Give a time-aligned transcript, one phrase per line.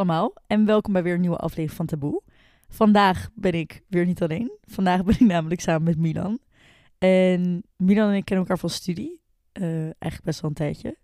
[0.00, 2.22] allemaal en welkom bij weer een nieuwe aflevering van Taboe.
[2.68, 4.52] Vandaag ben ik weer niet alleen.
[4.64, 6.38] Vandaag ben ik namelijk samen met Milan.
[6.98, 9.20] En Milan en ik kennen elkaar van studie.
[9.52, 10.96] Eh, eigenlijk best wel een tijdje.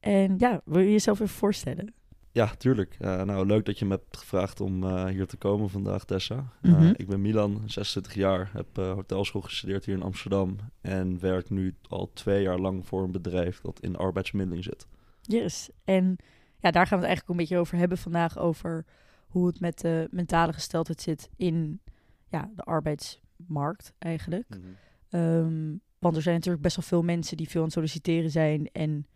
[0.00, 1.94] En ja, wil je jezelf even voorstellen?
[2.32, 2.96] Ja, tuurlijk.
[3.00, 6.52] Uh, nou, leuk dat je me hebt gevraagd om uh, hier te komen vandaag, Tessa.
[6.62, 6.94] Mm -hmm.
[6.96, 12.10] ik ben Milan, 26 jaar, heb hotelschool gestudeerd hier in Amsterdam en werk nu al
[12.12, 14.86] twee jaar lang voor een bedrijf dat in arbeidsmiddeling zit.
[15.22, 16.16] Yes, en
[16.60, 18.84] ja, daar gaan we het eigenlijk een beetje over hebben vandaag, over
[19.26, 21.80] hoe het met de mentale gesteldheid zit in
[22.28, 24.48] ja, de arbeidsmarkt eigenlijk.
[24.48, 24.62] Mm
[25.10, 25.20] -hmm.
[25.20, 28.68] um, want er zijn natuurlijk best wel veel mensen die veel aan het solliciteren zijn
[28.72, 29.06] en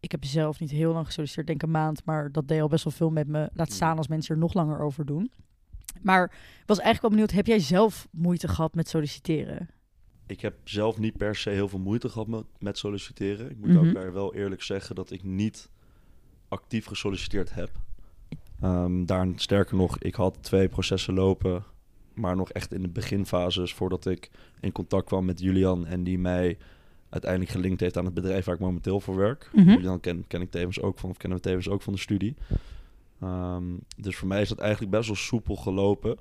[0.00, 2.84] ik heb zelf niet heel lang gesolliciteerd, denk een maand, maar dat deed al best
[2.84, 3.50] wel veel met me.
[3.52, 5.30] Laat staan als mensen er nog langer over doen.
[6.02, 6.24] Maar
[6.60, 9.68] ik was eigenlijk wel benieuwd, heb jij zelf moeite gehad met solliciteren?
[10.26, 13.50] Ik heb zelf niet per se heel veel moeite gehad met, solliciteren.
[13.50, 13.88] Ik moet mm -hmm.
[13.88, 15.70] ook daar wel eerlijk zeggen dat ik niet
[16.50, 17.70] actief gesolliciteerd heb.
[18.62, 21.64] Um, daar sterker nog, ik had twee processen lopen,
[22.14, 26.18] maar nog echt in de beginfases voordat ik in contact kwam met Julian en die
[26.18, 26.58] mij
[27.08, 29.50] uiteindelijk gelinkt heeft aan het bedrijf waar ik momenteel voor werk.
[29.52, 29.72] Mm -hmm.
[29.72, 32.34] Julian ken, ken ik tevens ook van, of kennen we tevens ook van de studie.
[33.22, 36.16] Um, dus voor mij is dat eigenlijk best wel soepel gelopen.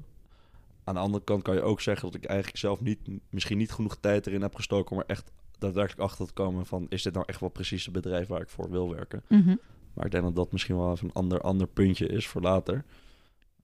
[0.83, 2.99] Aan de andere kant kan je ook zeggen dat ik eigenlijk zelf niet,
[3.29, 6.85] misschien niet genoeg tijd erin heb gestoken om er echt daadwerkelijk achter te komen van
[6.89, 9.23] is dit nou echt wel precies het bedrijf waar ik voor wil werken.
[9.27, 9.59] Mm -hmm.
[9.93, 12.85] Maar ik denk dat dat misschien wel even een ander, ander puntje is voor later.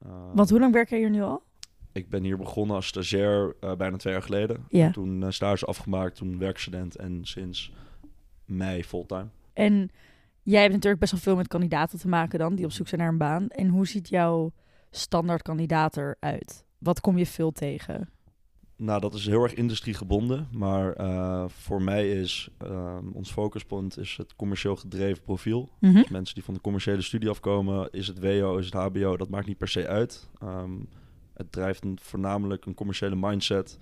[0.06, 1.44] Uh, Want hoe lang werk jij hier nu al?
[1.92, 4.66] Ik ben hier begonnen als stagiair uh, bijna twee jaar geleden.
[4.70, 4.92] Ja.
[4.92, 7.72] Toen uh, stage afgemaakt, toen werkstudent en sinds
[8.46, 9.28] mei fulltime.
[9.54, 9.90] En
[10.44, 13.02] jij hebt natuurlijk best wel veel met kandidaten te maken dan, die op zoek zijn
[13.02, 13.48] naar een baan.
[13.48, 14.52] En hoe ziet jouw
[14.92, 16.66] standaard kandidaat eruit?
[16.78, 18.10] Wat kom je veel tegen?
[18.78, 20.48] Nou, dat is heel erg industriegebonden.
[20.52, 25.70] Maar uh, voor mij is uh, ons focuspunt is het commercieel gedreven profiel.
[25.80, 26.02] Mm -hmm.
[26.02, 29.30] dus mensen die van de commerciële studie afkomen, is het WO, is het HBO, dat
[29.30, 30.30] maakt niet per se uit.
[30.44, 30.90] Um,
[31.34, 33.78] het drijft een, voornamelijk een commerciële mindset.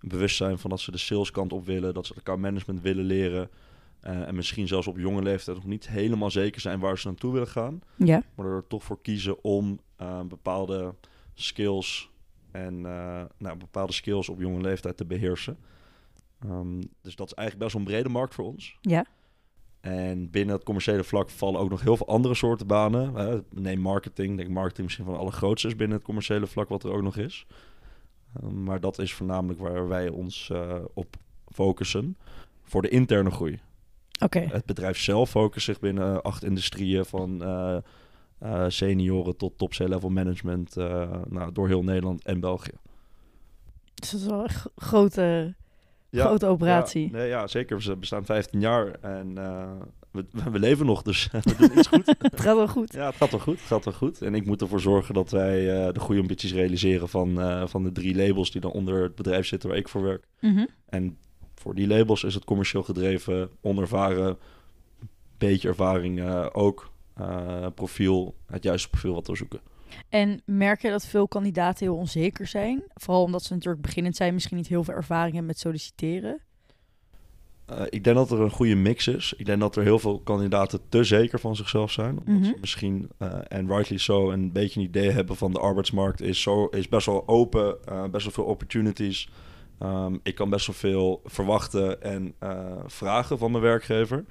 [0.00, 3.50] Een bewustzijn van dat ze de saleskant op willen, dat ze account management willen leren.
[4.04, 7.32] Uh, en misschien zelfs op jonge leeftijd nog niet helemaal zeker zijn waar ze naartoe
[7.32, 7.80] willen gaan.
[7.96, 8.22] Ja.
[8.34, 9.80] Maar er toch voor kiezen om
[10.28, 10.94] bepaalde
[11.34, 12.10] skills
[12.56, 15.58] en uh, nou, bepaalde skills op jonge leeftijd te beheersen.
[16.44, 18.76] Um, dus dat is eigenlijk best wel een brede markt voor ons.
[18.80, 19.06] Ja.
[19.80, 23.12] En binnen het commerciële vlak vallen ook nog heel veel andere soorten banen.
[23.16, 24.30] Uh, neem marketing.
[24.30, 27.02] Ik denk marketing misschien van de allergrootste is binnen het commerciële vlak wat er ook
[27.02, 27.46] nog is.
[28.42, 31.16] Um, maar dat is voornamelijk waar wij ons uh, op
[31.48, 32.16] focussen
[32.62, 33.60] voor de interne groei.
[34.22, 34.38] Oké.
[34.38, 34.48] Okay.
[34.52, 37.42] Het bedrijf zelf focust zich binnen acht industrieën van
[38.46, 42.74] uh, uh, senioren tot top C-level management uh, nou, door heel Nederland en België.
[43.94, 45.54] Dus dat is wel een grote,
[46.10, 47.10] ja, grote operatie.
[47.10, 47.78] Ja, nee, ja, zeker.
[47.78, 49.70] We bestaan 15 jaar en uh,
[50.10, 52.06] we, we, leven nog, dus we doen iets goed.
[52.18, 52.92] het gaat wel goed.
[52.92, 53.58] Ja, het gaat wel goed.
[53.58, 54.22] Het gaat wel goed.
[54.22, 58.16] En ik moet ervoor zorgen dat wij de goede ambities realiseren van, van de drie
[58.16, 60.26] labels die dan onder het bedrijf zitten waar ik voor werk.
[60.40, 60.68] Mm -hmm.
[60.86, 61.18] En
[61.54, 64.38] voor die labels is het commercieel gedreven, onervaren,
[65.38, 69.60] beetje ervaring ook uh, profiel, het juiste profiel wat we zoeken.
[70.08, 72.82] En merk je dat veel kandidaten heel onzeker zijn?
[72.94, 76.40] Vooral omdat ze natuurlijk beginnend zijn, misschien niet heel veel ervaring hebben met solliciteren.
[77.70, 79.34] Uh, ik denk dat er een goede mix is.
[79.36, 82.10] Ik denk dat er heel veel kandidaten te zeker van zichzelf zijn.
[82.10, 82.44] Omdat mm -hmm.
[82.44, 86.42] ze misschien, uh, en rightly so, een beetje een idee hebben van de arbeidsmarkt is,
[86.42, 89.28] zo, is best wel open, uh, best wel veel opportunities.
[89.82, 92.34] Um, ik kan best wel veel verwachten en
[92.86, 94.24] vragen van mijn werkgever.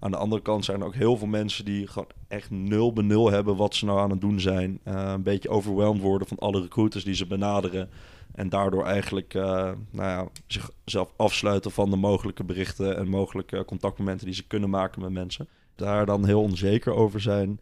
[0.00, 3.30] Aan de andere kant zijn er ook heel veel mensen die gewoon echt nul benul
[3.30, 4.80] hebben wat ze nou aan het doen zijn.
[4.84, 7.90] Uh, een beetje overweldigd worden van alle recruiters die ze benaderen.
[8.34, 9.42] En daardoor eigenlijk uh,
[9.90, 15.02] nou ja, zichzelf afsluiten van de mogelijke berichten en mogelijke contactmomenten die ze kunnen maken
[15.02, 15.48] met mensen.
[15.74, 17.60] Daar dan heel onzeker over zijn.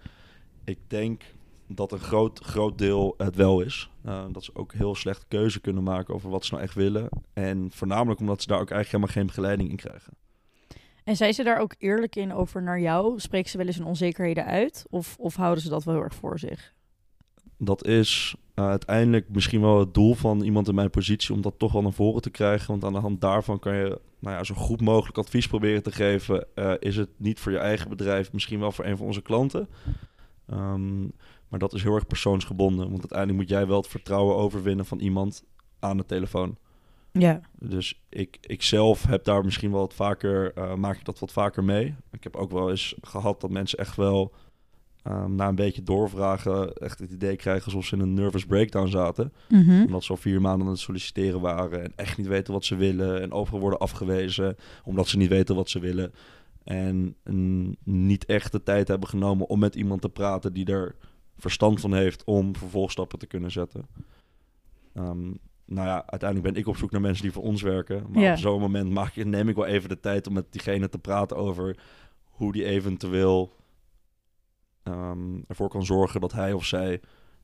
[0.65, 1.23] Ik denk
[1.67, 3.91] dat een groot, groot deel het wel is.
[4.07, 7.09] Uh, dat ze ook heel slecht keuze kunnen maken over wat ze nou echt willen.
[7.33, 10.13] En voornamelijk omdat ze daar ook eigenlijk helemaal geen begeleiding in krijgen.
[11.09, 13.21] En zijn ze daar ook eerlijk in over naar jou?
[13.21, 14.87] Spreken ze wel eens hun onzekerheden uit?
[14.91, 16.75] Of, of houden ze dat wel heel erg voor zich?
[17.59, 21.59] Dat is uh, uiteindelijk misschien wel het doel van iemand in mijn positie om dat
[21.59, 22.69] toch wel naar voren te krijgen.
[22.69, 25.93] Want aan de hand daarvan kan je nou ja, zo goed mogelijk advies proberen te
[25.93, 26.47] geven.
[26.55, 29.69] Uh, is het niet voor je eigen bedrijf, misschien wel voor een van onze klanten.
[30.51, 31.13] Um,
[31.49, 32.89] maar dat is heel erg persoonsgebonden.
[32.89, 35.45] Want uiteindelijk moet jij wel het vertrouwen overwinnen van iemand
[35.79, 36.57] aan de telefoon.
[37.13, 37.41] Ja.
[37.59, 41.33] Dus ik, ik zelf heb daar misschien wel wat vaker, uh, maak ik dat wat
[41.33, 41.95] vaker mee.
[42.11, 44.35] Ik heb ook wel eens gehad dat mensen echt wel
[45.05, 48.89] um, na een beetje doorvragen echt het idee krijgen alsof ze in een nervous breakdown
[48.89, 49.33] zaten.
[49.49, 49.85] Mm -hmm.
[49.85, 52.77] Omdat ze al vier maanden aan het solliciteren waren en echt niet weten wat ze
[52.77, 53.23] willen.
[53.23, 56.13] En overal worden afgewezen omdat ze niet weten wat ze willen.
[56.65, 60.97] En mm, niet echt de tijd hebben genomen om met iemand te praten die er
[61.37, 63.87] verstand van heeft om vervolgstappen te kunnen zetten.
[64.95, 65.31] Ehm,
[65.69, 68.07] nou ja, uiteindelijk ben ik op zoek naar mensen die voor ons werken.
[68.09, 70.99] Maar op zo'n moment ik, neem ik wel even de tijd om met diegene te
[70.99, 71.77] praten over
[72.25, 73.53] hoe die eventueel
[74.83, 77.01] ehm, ervoor kan zorgen dat hij of zij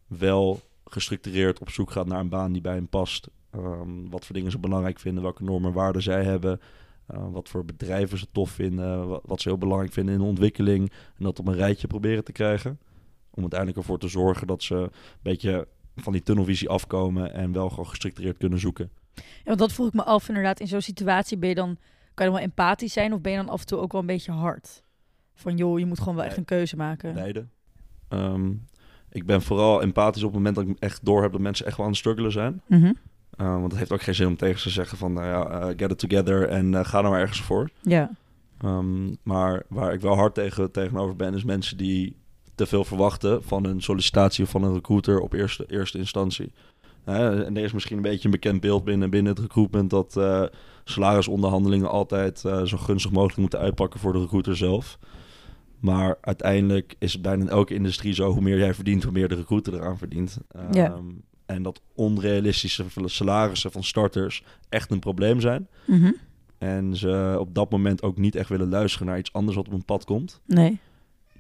[0.06, 3.29] wel gestructureerd op zoek gaat naar een baan die bij hem past.
[3.50, 6.61] Ehm, wat voor dingen ze belangrijk vinden, welke normen en waarden zij hebben.
[7.06, 10.27] eh, wat voor bedrijven ze tof vinden, wat, wat ze heel belangrijk vinden in de
[10.27, 10.91] ontwikkeling.
[10.91, 12.79] En dat op een rijtje proberen te krijgen.
[13.31, 14.91] Om uiteindelijk ervoor te zorgen dat ze een
[15.23, 18.91] beetje van die tunnelvisie afkomen en wel gewoon gestructureerd kunnen zoeken.
[19.14, 20.61] Ja, want dat vroeg ik me af inderdaad.
[20.61, 21.76] In zo'n situatie ben je dan,
[22.14, 24.00] kan je dan wel empathisch zijn of ben je dan af en toe ook wel
[24.00, 24.82] een beetje hard?
[25.35, 27.14] Van joh, je moet gewoon wel echt een keuze maken.
[27.14, 27.46] Beide.
[28.08, 28.52] Ehm,
[29.11, 31.76] ik ben vooral empathisch op het moment dat ik echt door heb dat mensen echt
[31.76, 32.62] wel aan het struggelen zijn.
[32.67, 32.93] Mhm.
[33.41, 35.46] Uh, want het heeft ook geen zin om tegen ze te zeggen van, nou ja,
[35.46, 37.70] eh, get it together en eh, ga er maar ergens voor.
[37.82, 38.11] Ja.
[38.64, 42.17] Um, maar waar ik wel hard tegen, tegenover ben, is mensen die
[42.55, 46.53] te veel verwachten van een sollicitatie of van een recruiter op eerste, eerste instantie.
[47.09, 50.15] Uh, en er is misschien een beetje een bekend beeld binnen, binnen het recruitment dat
[50.19, 50.43] uh,
[50.85, 54.99] salarisonderhandelingen altijd uh, zo gunstig mogelijk moeten uitpakken voor de recruiter zelf.
[55.81, 59.29] Maar uiteindelijk is het bijna in elke industrie zo, hoe meer jij verdient, hoe meer
[59.29, 60.39] de recruiter eraan verdient.
[60.71, 60.93] Ja.
[60.93, 65.69] Um, en dat onrealistische salarissen van starters echt een probleem zijn.
[65.85, 66.12] Mhm.
[66.59, 69.73] En ze op dat moment ook niet echt willen luisteren naar iets anders wat op
[69.73, 70.41] een pad komt.
[70.47, 70.81] Nee.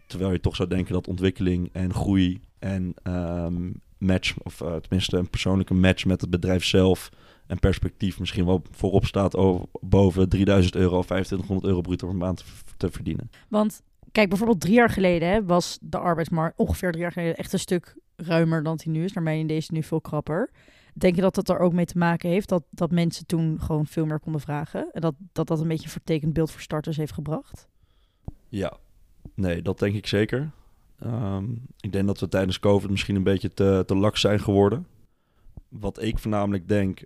[0.06, 5.16] Terwijl je toch zou denken dat ontwikkeling en groei en um, match, of uh, tenminste
[5.16, 7.10] een persoonlijke match met het bedrijf zelf
[7.46, 12.16] en perspectief misschien wel voorop staat over, boven 3000 euro of 2500 euro bruto per
[12.16, 12.44] maand
[12.76, 13.30] te verdienen.
[13.48, 17.52] Want kijk, bijvoorbeeld drie jaar geleden hè, was de arbeidsmarkt ongeveer drie jaar geleden echt
[17.52, 19.12] een stuk ruimer dan die nu is.
[19.14, 20.50] Idee is het nu veel krapper.
[20.94, 23.86] Denk je dat dat er ook mee te maken heeft dat, dat mensen toen gewoon
[23.86, 24.88] veel meer konden vragen?
[24.92, 27.68] En dat, dat dat een beetje een vertekend beeld voor starters heeft gebracht?
[28.48, 28.76] Ja,
[29.34, 30.50] nee, dat denk ik zeker.
[31.06, 34.86] Um, ik denk dat we tijdens COVID misschien een beetje te, te laks zijn geworden.
[35.68, 37.02] Wat ik voornamelijk denk,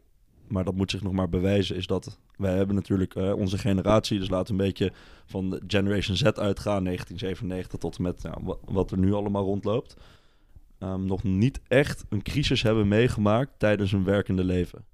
[0.49, 4.19] maar dat moet zich nog maar bewijzen, is dat wij hebben natuurlijk uh, onze generatie,
[4.19, 4.93] dus laten we een beetje
[5.27, 9.97] van de Generation Z uitgaan, 1997 tot en met ja, wat, er nu allemaal rondloopt.
[10.81, 14.85] Um, nog niet echt een crisis hebben meegemaakt tijdens hun werkende leven.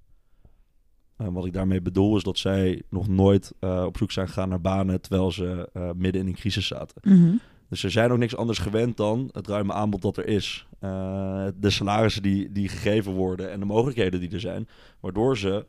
[1.18, 4.48] Uh, wat ik daarmee bedoel is dat zij nog nooit uh, op zoek zijn gegaan
[4.48, 6.96] naar banen terwijl ze uh, midden in een crisis zaten.
[7.02, 7.40] Mm -hmm.
[7.68, 10.66] Dus ze zijn ook niks anders gewend dan het ruime aanbod dat er is.
[10.80, 14.68] de salarissen die, die gegeven worden en de mogelijkheden die er zijn.
[15.00, 15.66] Waardoor ze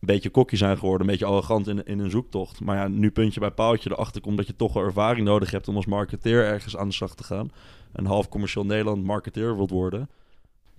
[0.00, 2.60] een beetje kokkie zijn geworden, een beetje arrogant in, in een zoektocht.
[2.60, 5.68] Maar ja, nu puntje bij paaltje erachter komt dat je toch wel ervaring nodig hebt
[5.68, 7.50] om als marketeer ergens aan de slag te gaan.
[7.92, 10.08] Een half commercieel Nederland marketeer wilt worden.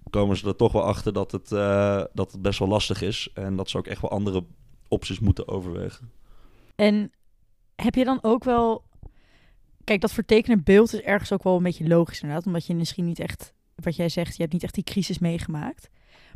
[0.10, 3.30] Komen ze er toch wel achter dat het, uh, dat het best wel lastig is.
[3.34, 4.46] En dat ze ook echt wel andere
[4.88, 6.12] opties moeten overwegen.
[6.76, 7.12] En
[7.76, 8.84] heb je dan ook wel.
[9.84, 12.46] Kijk, dat vertekenen beeld is ergens ook wel een beetje logisch inderdaad.
[12.46, 15.90] Omdat je misschien niet echt, wat jij zegt, je hebt niet echt die crisis meegemaakt.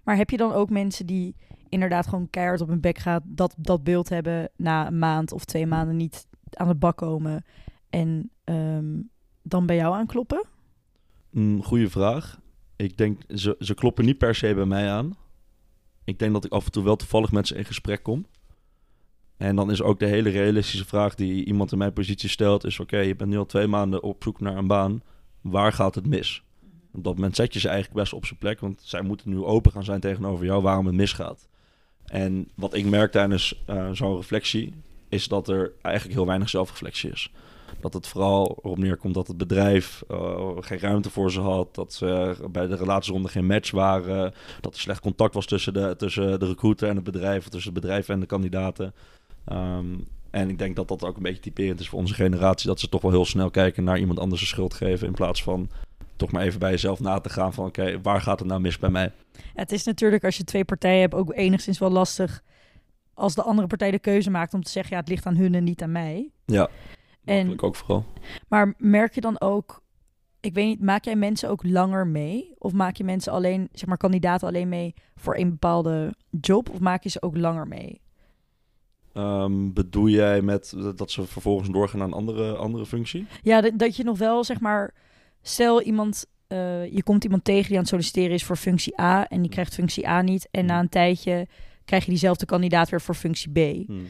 [0.03, 1.35] Maar heb je dan ook mensen die
[1.69, 5.45] inderdaad gewoon keihard op hun bek gaat, dat, dat beeld hebben na een maand of
[5.45, 7.45] twee maanden niet aan de bak komen
[7.89, 9.09] en um,
[9.41, 10.45] dan bij jou aankloppen?
[11.29, 12.39] Mm, goeie vraag.
[12.75, 15.17] Ik denk, ze, ze kloppen niet per se bij mij aan.
[16.03, 18.25] Ik denk dat ik af en toe wel toevallig met ze in gesprek kom.
[19.37, 22.63] En dan is ook de hele realistische vraag die iemand in mijn positie stelt...
[22.63, 25.01] is oké, je bent nu al twee maanden op zoek naar een baan.
[25.41, 26.43] Waar gaat het mis?
[26.93, 28.59] Op dat moment zet je ze eigenlijk best op zijn plek...
[28.59, 31.47] want zij moeten nu open gaan zijn tegenover jou waarom het misgaat.
[32.05, 34.73] En wat ik merk tijdens uh, zo'n reflectie...
[35.09, 37.31] is dat er eigenlijk heel weinig zelfreflectie is.
[37.85, 41.75] Dat het vooral erop neerkomt dat het bedrijf uh, geen ruimte voor ze had.
[41.75, 44.33] Dat ze bij de relatieronde geen match waren.
[44.61, 47.43] Dat er slecht contact was tussen de, tussen de recruiter en het bedrijf.
[47.43, 48.93] Of tussen het bedrijf en de kandidaten.
[49.51, 52.67] Um, en ik denk dat dat ook een beetje typerend is voor onze generatie.
[52.67, 55.07] Dat ze toch wel heel snel kijken naar iemand anders de schuld geven.
[55.07, 55.69] In plaats van
[56.15, 57.65] toch maar even bij jezelf na te gaan van...
[57.65, 59.11] oké, okay, waar gaat het nou mis bij mij?
[59.31, 62.43] Ja, het is natuurlijk als je twee partijen hebt ook enigszins wel lastig...
[63.13, 64.93] als de andere partij de keuze maakt om te zeggen...
[64.93, 66.29] ja, het ligt aan hun en niet aan mij.
[66.45, 66.69] Ja.
[67.25, 68.05] En, ook vooral.
[68.47, 69.83] Maar merk je dan ook,
[70.39, 72.53] ik weet niet, maak jij mensen ook langer mee?
[72.57, 76.69] Of maak je mensen alleen, zeg maar, kandidaten alleen mee voor een bepaalde job?
[76.69, 78.01] Of maak je ze ook langer mee?
[79.13, 83.25] Um, bedoel jij met dat ze vervolgens doorgaan naar een andere, andere functie?
[83.41, 84.93] Ja, dat, dat je nog wel, zeg maar,
[85.41, 89.27] stel iemand, uh, je komt iemand tegen die aan het solliciteren is voor functie A
[89.27, 90.47] en die krijgt functie A niet.
[90.51, 91.47] En na een tijdje
[91.85, 93.87] krijg je diezelfde kandidaat weer voor functie B.
[93.87, 94.05] Hmm.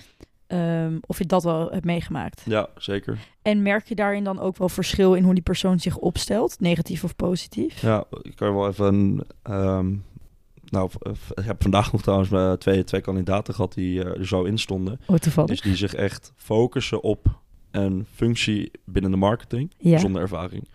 [0.48, 2.42] Um, of je dat wel hebt meegemaakt.
[2.46, 3.18] Ja, zeker.
[3.42, 7.04] En merk je daarin dan ook wel verschil in hoe die persoon zich opstelt, negatief
[7.04, 7.82] of positief?
[7.82, 9.25] Ja, ik kan wel even.
[9.44, 10.04] Um,
[10.66, 10.90] nou,
[11.34, 14.58] ik heb vandaag nog trouwens uh, twee, twee kandidaten gehad die uh, er zo in
[14.58, 15.00] stonden.
[15.06, 15.50] Oh, toevallig.
[15.50, 17.40] Dus die zich echt focussen op
[17.72, 19.98] een functie binnen de marketing ja.
[19.98, 20.68] zonder ervaring.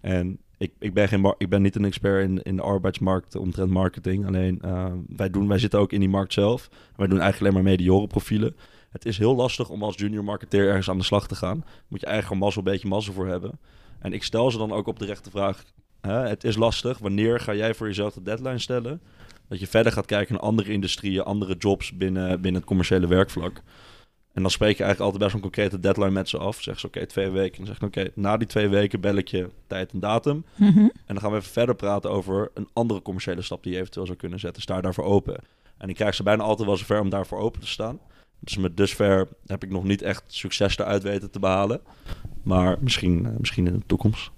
[0.00, 3.70] En ik, ik, ben geen ik ben niet een expert in, in de arbeidsmarkt omtrent
[3.70, 4.26] marketing.
[4.26, 4.86] Alleen uh,
[5.16, 6.68] wij, doen, wij zitten ook in die markt zelf.
[6.96, 8.56] Wij doen eigenlijk alleen maar mediorenprofielen.
[8.90, 11.64] Het is heel lastig om als junior marketeer ergens aan de slag te gaan.
[11.88, 13.58] Moet je eigenlijk mazzel, een beetje mazzel voor hebben.
[13.98, 15.64] En ik stel ze dan ook op de rechte vraag.
[16.00, 16.98] Hè, het is lastig.
[16.98, 19.00] Wanneer ga jij voor jezelf de deadline stellen?
[19.48, 23.62] Dat je verder gaat kijken naar andere industrieën, andere jobs binnen, binnen het commerciële werkvlak.
[24.32, 26.62] En dan spreek je eigenlijk altijd best een concrete deadline met ze af.
[26.62, 27.58] Zeg ze oké, twee weken.
[27.58, 30.44] En dan zeg je oké, na die twee weken bel ik je tijd en datum.
[30.54, 30.78] Mhm.
[30.78, 34.06] En dan gaan we even verder praten over een andere commerciële stap die je eventueel
[34.06, 34.62] zou kunnen zetten.
[34.62, 35.36] Sta daarvoor open.
[35.78, 37.98] En ik krijg ze bijna altijd wel zover om daarvoor open te staan.
[38.40, 41.80] Dus met dusver heb ik nog niet echt succes eruit weten te behalen.
[42.42, 44.30] Maar misschien, eh, misschien in de toekomst.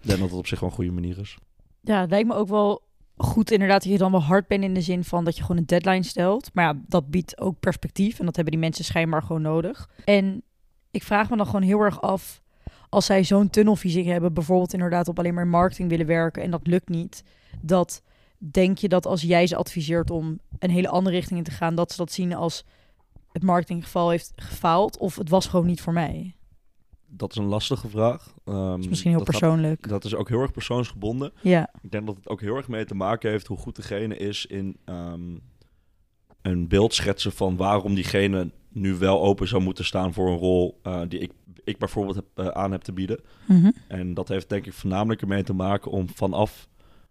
[0.00, 1.38] Ik denk dat het op zich wel een goede manier is.
[1.80, 2.82] Ja, het lijkt me ook wel
[3.16, 5.56] goed inderdaad dat je dan wel hard bent in de zin van dat je gewoon
[5.56, 6.50] een deadline stelt.
[6.54, 9.88] Maar ja, dat biedt ook perspectief en dat hebben die mensen schijnbaar gewoon nodig.
[10.04, 10.42] En
[10.90, 12.42] ik vraag me dan gewoon heel erg af,
[12.88, 16.66] als zij zo'n tunnelvisie hebben, bijvoorbeeld inderdaad op alleen maar marketing willen werken en dat
[16.66, 17.22] lukt niet,
[17.60, 18.02] dat
[18.38, 21.74] denk je dat als jij ze adviseert om een hele andere richting in te gaan,
[21.74, 22.64] dat ze dat zien als
[23.36, 26.36] het marketinggeval heeft gefaald of het was gewoon niet voor mij?
[27.06, 28.34] Dat is een lastige vraag.
[28.44, 29.80] Um, is misschien heel dat persoonlijk.
[29.80, 31.32] Gaat, dat is ook heel erg persoonsgebonden.
[31.40, 31.70] Ja.
[31.82, 34.46] Ik denk dat het ook heel erg mee te maken heeft hoe goed degene is
[34.46, 35.40] in um,
[36.42, 40.80] een beeld schetsen van waarom diegene nu wel open zou moeten staan voor een rol
[40.82, 41.32] uh, die ik,
[41.64, 43.20] ik bijvoorbeeld heb, uh, aan heb te bieden.
[43.46, 43.74] Mm -hmm.
[43.88, 46.68] En dat heeft denk ik voornamelijk ermee te maken om vanaf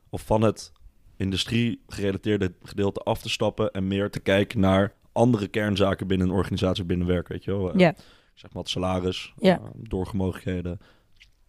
[0.09, 0.71] of van het
[1.17, 6.33] industrie gerelateerde gedeelte af te stappen en meer te kijken naar andere kernzaken binnen een
[6.33, 7.73] organisatie binnen werk, weet je wel.
[7.73, 7.93] Uh, Ja.
[8.33, 9.59] Zeg maar het salaris, Ja.
[9.59, 10.79] uh, doorgemogelijkheden,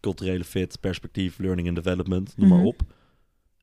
[0.00, 2.56] culturele fit, perspectief, learning and development, noem Mhm.
[2.56, 2.80] maar op.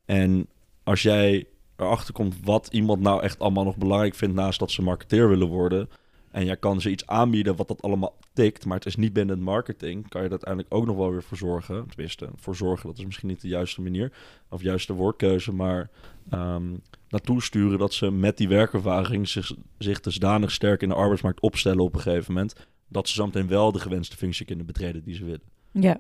[0.06, 0.48] En
[0.84, 4.82] als jij erachter komt wat iemand nou echt allemaal nog belangrijk vindt naast dat ze
[4.82, 5.90] marketeer willen worden,
[6.34, 9.36] en jij kan ze iets aanbieden wat dat allemaal tikt, maar het is niet binnen
[9.36, 11.88] het marketing, kan je er uiteindelijk ook nog wel weer voor zorgen.
[11.88, 14.12] Tenminste, voor zorgen, dat is misschien niet de juiste manier
[14.50, 15.90] of juiste woordkeuze, maar
[16.30, 16.76] ehm,
[17.10, 21.84] naartoe sturen dat ze met die werkervaring zich, zich dusdanig sterk in de arbeidsmarkt opstellen
[21.84, 22.56] op een gegeven moment,
[22.88, 25.42] dat ze zo meteen wel de gewenste functie kunnen betreden die ze willen.
[25.72, 26.00] Ja.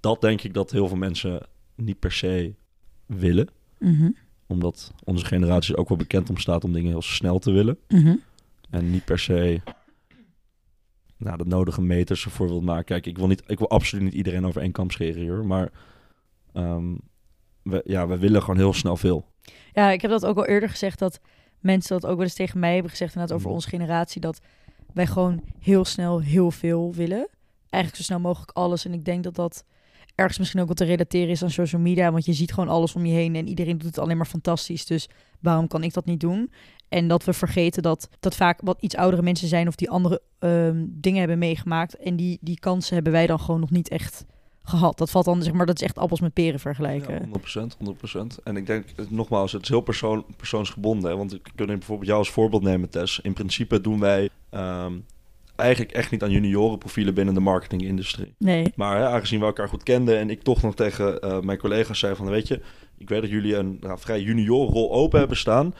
[0.00, 2.54] Dat denk ik dat heel veel mensen niet per se
[3.06, 3.48] willen,
[3.78, 4.10] Mhm.
[4.46, 7.78] omdat onze generatie er ook wel bekend om staat om dingen heel snel te willen.
[7.88, 8.14] Mhm.
[8.70, 9.60] En niet per se
[11.16, 12.84] nou, de nodige meters ervoor wil maken.
[12.84, 15.44] Kijk, ik wil, niet, ik wil absoluut niet iedereen over één kam scheren hier.
[15.44, 15.70] Maar
[16.52, 16.94] ehm,
[17.62, 19.26] we, ja, we willen gewoon heel snel veel.
[19.72, 21.20] Ja, ik heb dat ook al eerder gezegd dat
[21.60, 23.56] mensen dat ook wel eens tegen mij hebben gezegd inderdaad over Mhm.
[23.56, 24.40] onze generatie dat
[24.92, 27.28] wij gewoon heel snel heel veel willen.
[27.70, 28.84] Eigenlijk zo snel mogelijk alles.
[28.84, 29.64] En ik denk dat dat
[30.14, 32.94] ergens misschien ook wat te relateren is aan social media, want je ziet gewoon alles
[32.94, 34.86] om je heen en iedereen doet het alleen maar fantastisch.
[34.86, 35.08] Dus
[35.40, 36.52] waarom kan ik dat niet doen?
[36.88, 40.20] En dat we vergeten dat dat vaak wat iets oudere mensen zijn of die andere
[40.38, 44.24] ehm, dingen hebben meegemaakt en die die kansen hebben wij dan gewoon nog niet echt
[44.62, 44.98] gehad.
[44.98, 47.30] Dat valt dan zeg maar dat is echt appels met peren vergelijken.
[47.54, 48.42] Ja, 100%, 100%.
[48.44, 51.10] En ik denk, eh, nogmaals, het is heel persoon, persoonsgebonden.
[51.10, 51.16] Hè?
[51.16, 53.20] Want ik kan bijvoorbeeld jou als voorbeeld nemen, Tess.
[53.20, 54.92] In principe doen wij ehm,
[55.56, 58.34] eigenlijk echt niet aan juniorenprofielen binnen de marketingindustrie.
[58.38, 58.72] Nee.
[58.76, 61.98] Maar hè, aangezien we elkaar goed kenden en ik toch nog tegen eh, mijn collega's
[61.98, 62.26] zei van...
[62.26, 62.60] weet je,
[62.98, 65.74] ik weet dat jullie een nou, vrij juniorrol open hebben staan.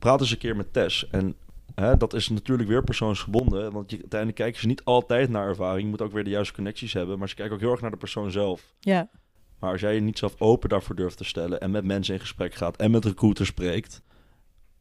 [0.00, 1.08] Praat eens een keer met Tess.
[1.10, 1.34] En
[1.74, 3.72] hè, dat is natuurlijk weer persoonsgebonden.
[3.72, 5.82] Want je, uiteindelijk kijken ze niet altijd naar ervaring.
[5.82, 7.18] Je moet ook weer de juiste connecties hebben.
[7.18, 8.74] Maar ze kijken ook heel erg naar de persoon zelf.
[8.80, 9.10] Ja.
[9.58, 11.60] Maar als jij je niet zelf open daarvoor durft te stellen...
[11.60, 14.02] en met mensen in gesprek gaat en met recruiters spreekt...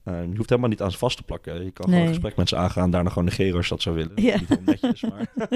[0.04, 1.64] eh, je hoeft helemaal niet aan ze vast te plakken.
[1.64, 2.92] Je kan gewoon een gesprek met ze aangaan...
[2.92, 4.12] daarna gewoon negeren als dat zou willen.
[4.16, 4.38] Ja.
[4.40, 5.34] Niet heel netjes, maar...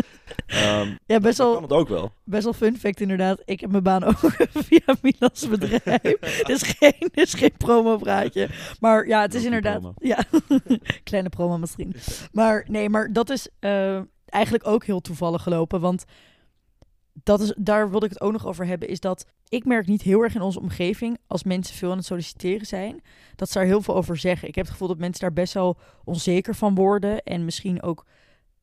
[0.48, 2.12] ehm, Ja, best wel kan het ook wel.
[2.24, 3.42] Best wel fun fact inderdaad.
[3.46, 4.18] Ik heb mijn baan ook
[4.54, 6.44] via Milan's bedrijf.
[6.48, 8.50] Is geen, is geen promo-praatje.
[8.80, 9.80] Maar ja, het is inderdaad...
[9.80, 9.94] promo?
[9.98, 10.24] Ja,
[11.04, 11.96] kleine promo misschien.
[12.32, 15.80] Maar nee, maar dat is eh, eigenlijk ook heel toevallig gelopen.
[15.80, 16.06] Want
[17.14, 18.88] dat is, daar wilde ik het ook nog over hebben.
[18.88, 21.18] Is dat ik merk niet heel erg in onze omgeving...
[21.28, 23.02] als mensen veel aan het solliciteren zijn...
[23.36, 24.48] dat ze daar heel veel over zeggen.
[24.48, 27.24] Ik heb het gevoel dat mensen daar best wel onzeker van worden.
[27.24, 28.06] En misschien ook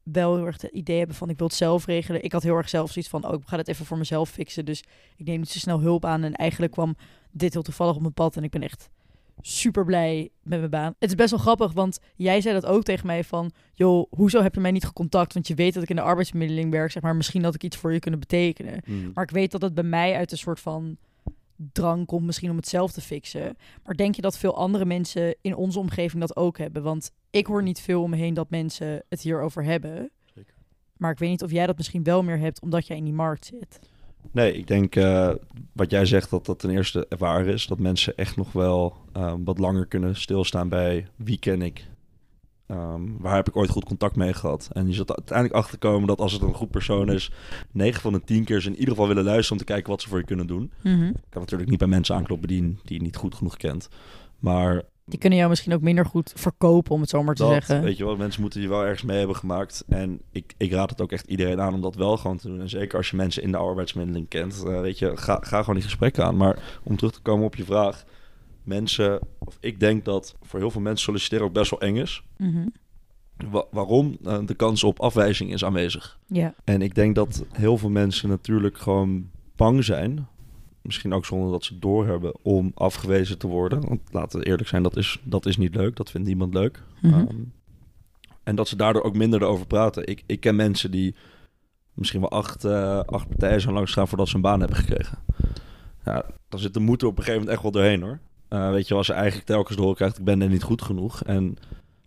[0.02, 2.22] wel heel erg het idee hebben van ik wil het zelf regelen.
[2.22, 4.64] Ik had heel erg zelf zoiets van, oh, ik ga het even voor mezelf fixen.
[4.64, 4.84] Dus
[5.16, 6.22] ik neem niet zo snel hulp aan.
[6.22, 6.96] En eigenlijk kwam
[7.30, 8.36] dit heel toevallig op mijn pad.
[8.36, 8.88] En ik ben echt
[9.40, 10.94] super blij met mijn baan.
[10.98, 13.50] Het is best wel grappig, want jij zei dat ook tegen mij van...
[13.74, 15.34] joh, hoezo heb je mij niet gecontact?
[15.34, 16.90] Want je weet dat ik in de arbeidsbemiddeling werk.
[16.90, 18.82] Zeg maar, misschien dat ik iets voor je kunnen betekenen.
[18.86, 19.10] Mm.
[19.14, 20.96] Maar ik weet dat het bij mij uit een soort van
[21.72, 23.56] drang komt misschien om het zelf te fixen.
[23.84, 26.82] Maar denk je dat veel andere mensen in onze omgeving dat ook hebben?
[26.82, 30.10] Want ik hoor niet veel om me heen dat mensen het hierover hebben.
[30.34, 30.54] Zeker.
[30.96, 33.12] Maar ik weet niet of jij dat misschien wel meer hebt omdat jij in die
[33.12, 33.78] markt zit.
[34.32, 35.30] Nee, ik denk uh,
[35.72, 37.66] wat jij zegt dat dat ten eerste waar is.
[37.66, 41.88] Dat mensen echt nog wel uh, wat langer kunnen stilstaan bij wie ken ik
[42.66, 44.68] ehm, waar heb ik ooit goed contact mee gehad?
[44.72, 47.32] En je zult uiteindelijk achterkomen dat als het een goed persoon is,
[47.72, 50.02] 9 van de 10 keer ze in ieder geval willen luisteren om te kijken wat
[50.02, 50.72] ze voor je kunnen doen.
[50.82, 51.06] Mhm.
[51.06, 53.88] Ik kan natuurlijk niet bij mensen aankloppen die, die je niet goed genoeg kent.
[54.38, 57.52] Maar Die kunnen jou misschien ook minder goed verkopen, om het zo maar te dat,
[57.52, 57.82] zeggen.
[57.82, 59.84] weet je wel, mensen moeten je wel ergens mee hebben gemaakt.
[59.88, 62.60] En ik, ik raad het ook echt iedereen aan om dat wel gewoon te doen.
[62.60, 65.74] En zeker als je mensen in de arbeidsmiddeling kent, eh, weet je, ga, ga gewoon
[65.74, 66.36] die gesprekken aan.
[66.36, 68.04] Maar om terug te komen op je vraag,
[68.64, 72.22] mensen, of ik denk dat voor heel veel mensen solliciteren ook best wel eng is.
[72.36, 72.66] Mhm.
[73.50, 74.16] Wa- waarom?
[74.24, 76.18] Eh, de kans op afwijzing is aanwezig.
[76.26, 76.54] Ja.
[76.64, 80.28] En ik denk dat heel veel mensen natuurlijk gewoon bang zijn.
[80.90, 83.88] Misschien ook zonder dat ze het doorhebben om afgewezen te worden.
[83.88, 85.96] Want laten we eerlijk zijn, dat is, dat is niet leuk.
[85.96, 86.82] Dat vindt niemand leuk.
[87.00, 87.14] Mhm.
[87.14, 87.36] Ehm,
[88.42, 90.06] en dat ze daardoor ook minder erover praten.
[90.06, 91.14] Ik, ik ken mensen die
[91.94, 95.18] misschien wel acht, eh, acht partijen zijn langs gaan voordat ze een baan hebben gekregen.
[96.04, 98.18] Ja, dan zit de moed op een gegeven moment echt wel doorheen hoor.
[98.48, 101.22] Eh, weet je, als ze eigenlijk telkens door krijgt, ik ben er niet goed genoeg.
[101.22, 101.56] En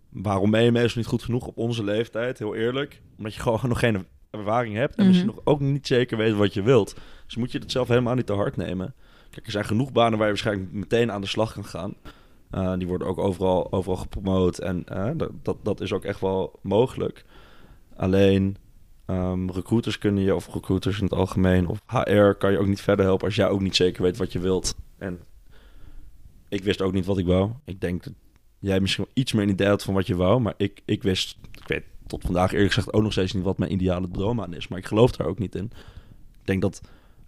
[0.08, 3.02] waarom ben je meestal niet goed genoeg op onze leeftijd, heel eerlijk?
[3.18, 5.06] Omdat je gewoon nog geen ervaring hebt en Mhm.
[5.08, 6.94] misschien nog ook niet zeker weet wat je wilt.
[7.26, 8.94] Dus moet je het zelf helemaal niet te hard nemen.
[9.30, 11.94] Kijk, er zijn genoeg banen waar je waarschijnlijk meteen aan de slag kan gaan.
[12.54, 16.20] Uh, die worden ook overal, overal gepromoot en uh, dat, dat, dat is ook echt
[16.20, 17.24] wel mogelijk.
[17.96, 18.56] Alleen
[19.06, 22.80] um, recruiters kunnen je, of recruiters in het algemeen, of HR kan je ook niet
[22.80, 24.74] verder helpen als jij ook niet zeker weet wat je wilt.
[24.98, 25.20] En
[26.48, 27.50] ik wist ook niet wat ik wou.
[27.64, 28.12] Ik denk dat
[28.58, 31.02] jij misschien wel iets meer een idee had van wat je wou, maar ik, ik
[31.02, 34.40] wist, ik weet tot vandaag eerlijk gezegd ook nog steeds niet wat mijn ideale droom
[34.40, 34.68] aan is.
[34.68, 35.64] Maar ik geloof daar ook niet in.
[36.32, 36.80] Ik denk dat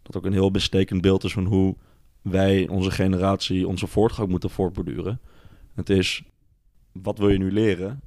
[0.03, 1.77] dat ook een heel bestekend beeld is van hoe
[2.23, 5.21] wij, onze generatie, onze voortgang moeten voortborduren.
[5.75, 6.23] Het is,
[6.93, 8.01] wat wil je nu leren?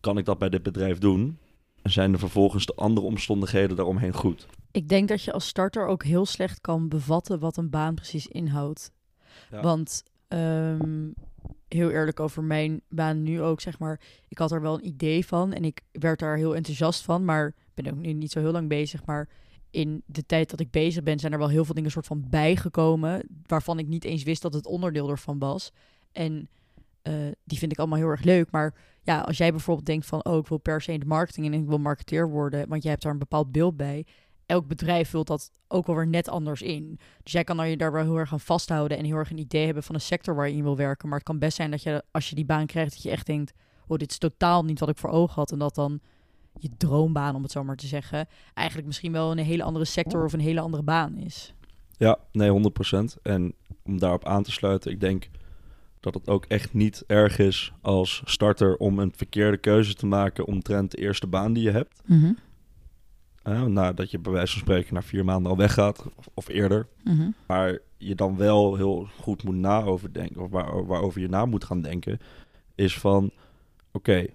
[0.00, 1.38] Kan ik dat bij dit bedrijf doen?
[1.82, 4.46] En zijn er vervolgens de andere omstandigheden daaromheen goed?
[4.70, 8.26] Ik denk dat je als starter ook heel slecht kan bevatten wat een baan precies
[8.26, 8.92] inhoudt.
[9.50, 9.60] Ja.
[9.60, 11.14] Want um,
[11.68, 14.00] heel eerlijk over mijn baan nu ook, zeg maar.
[14.28, 17.54] Ik had er wel een idee van en ik werd daar heel enthousiast van, maar
[17.74, 19.04] ben ook nu niet zo heel lang bezig.
[19.04, 19.28] Maar
[19.70, 22.24] in de tijd dat ik bezig ben, zijn er wel heel veel dingen soort van
[22.30, 25.72] bijgekomen, waarvan ik niet eens wist dat het onderdeel ervan was.
[26.12, 26.48] En
[27.02, 28.50] uh, die vind ik allemaal heel erg leuk.
[28.50, 31.46] Maar ja, als jij bijvoorbeeld denkt van, oh, ik wil per se in de marketing
[31.46, 34.06] en ik wil marketeer worden, want jij hebt daar een bepaald beeld bij.
[34.50, 36.98] Elk bedrijf vult dat ook wel weer net anders in.
[37.22, 39.38] Dus jij kan dan je daar wel heel erg aan vasthouden en heel erg een
[39.38, 41.08] idee hebben van een sector waar je in wil werken.
[41.08, 43.26] Maar het kan best zijn dat je, als je die baan krijgt, dat je echt
[43.26, 43.52] denkt,
[43.86, 45.52] oh, dit is totaal niet wat ik voor ogen had.
[45.52, 46.00] En dat dan
[46.58, 50.24] je droombaan, om het zo maar te zeggen, eigenlijk misschien wel een hele andere sector
[50.24, 51.54] of een hele andere baan is.
[51.96, 52.72] Ja, nee,
[53.18, 53.20] 100%.
[53.22, 55.28] En om daarop aan te sluiten, ik denk
[56.00, 60.46] dat het ook echt niet erg is als starter om een verkeerde keuze te maken
[60.46, 62.02] omtrent de eerste baan die je hebt.
[62.06, 62.36] Mm -hmm.
[63.44, 66.86] Uh, nadat je bij wijze van spreken na vier maanden al weggaat, of, of eerder.
[67.04, 67.34] Mm -hmm.
[67.46, 71.64] Maar je dan wel heel goed moet na overdenken, of waar, waarover je na moet
[71.64, 72.18] gaan denken,
[72.74, 73.32] is van, oké,
[73.92, 74.34] okay,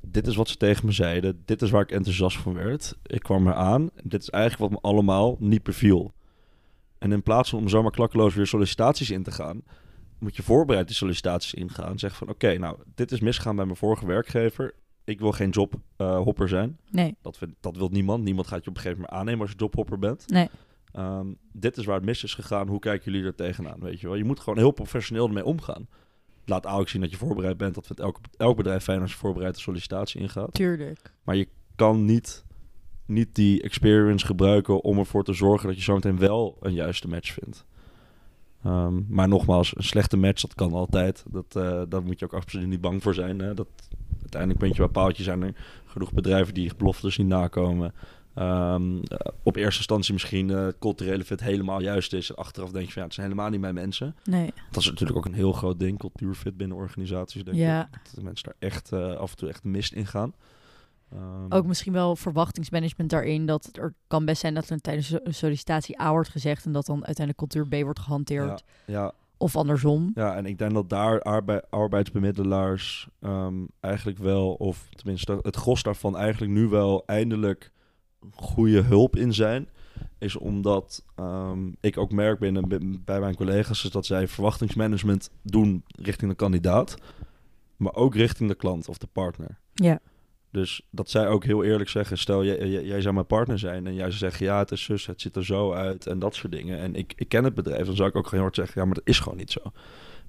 [0.00, 2.96] dit is wat ze tegen me zeiden, dit is waar ik enthousiast van werd.
[3.02, 6.12] Ik kwam eraan, dit is eigenlijk wat me allemaal niet beviel.
[6.98, 9.62] En in plaats van om zomaar klakkeloos weer sollicitaties in te gaan,
[10.18, 11.98] moet je voorbereid die sollicitaties ingaan.
[11.98, 14.74] Zeg van, oké, okay, nou, dit is misgaan bij mijn vorige werkgever.
[15.08, 16.78] Ik wil geen jobhopper uh, zijn.
[16.90, 17.16] Nee.
[17.22, 18.24] Dat, vind, dat wil niemand.
[18.24, 20.28] Niemand gaat je op een gegeven moment aannemen als je jobhopper bent.
[20.28, 20.48] Nee.
[20.96, 22.68] Um, dit is waar het mis is gegaan.
[22.68, 23.80] Hoe kijken jullie er tegenaan?
[23.80, 24.16] Weet je wel?
[24.16, 25.88] Je moet gewoon heel professioneel ermee omgaan.
[26.44, 27.74] Laat ook zien dat je voorbereid bent.
[27.74, 30.54] Dat vindt elk, elk bedrijf fijn als je voorbereid de sollicitatie ingaat.
[30.54, 31.12] Tuurlijk.
[31.22, 32.44] Maar je kan niet,
[33.06, 37.32] niet die experience gebruiken om ervoor te zorgen dat je zometeen wel een juiste match
[37.32, 37.64] vindt.
[38.66, 41.24] Um, maar nogmaals, een slechte match, dat kan altijd.
[41.30, 43.38] Dat, uh, daar moet je ook absoluut niet bang voor zijn.
[43.38, 43.54] Hè?
[43.54, 43.68] Dat,
[44.20, 45.54] uiteindelijk ben je bij paaltje zijn er
[45.84, 47.94] genoeg bedrijven die beloftes niet nakomen.
[48.34, 49.00] Um, uh,
[49.42, 52.30] op eerste instantie misschien uh, culturele fit helemaal juist is.
[52.30, 54.16] En achteraf denk je van ja, het zijn helemaal niet mijn mensen.
[54.24, 54.52] Nee.
[54.70, 57.44] Dat is natuurlijk ook een heel groot ding, cultuurfit binnen organisaties.
[57.44, 57.82] Denk ja.
[57.82, 58.00] ik.
[58.04, 60.34] Dat de mensen daar echt uh, af en toe echt mist in gaan.
[61.14, 63.46] Um, ook misschien wel verwachtingsmanagement daarin.
[63.46, 66.86] Dat er kan best zijn dat er tijdens een sollicitatie A wordt gezegd en dat
[66.86, 68.64] dan uiteindelijk cultuur B wordt gehanteerd.
[68.86, 69.12] Ja, ja.
[69.38, 70.10] Of andersom.
[70.14, 75.82] Ja, en ik denk dat daar arbei arbeidsbemiddelaars um, eigenlijk wel, of tenminste het gros
[75.82, 77.72] daarvan eigenlijk nu wel eindelijk
[78.30, 79.68] goede hulp in zijn.
[80.18, 82.68] Is omdat um, ik ook merk binnen
[83.04, 86.96] bij mijn collega's is dat zij verwachtingsmanagement doen richting de kandidaat,
[87.76, 89.58] maar ook richting de klant of de partner.
[89.74, 90.00] Ja.
[90.50, 93.94] Dus dat zij ook heel eerlijk zeggen, stel jij, jij, zou mijn partner zijn en
[93.94, 96.52] jij zou zeggen, ja het is zus, het ziet er zo uit en dat soort
[96.52, 96.78] dingen.
[96.78, 98.94] En ik, ik ken het bedrijf, dan zou ik ook heel hard zeggen, ja maar
[98.94, 99.60] dat is gewoon niet zo.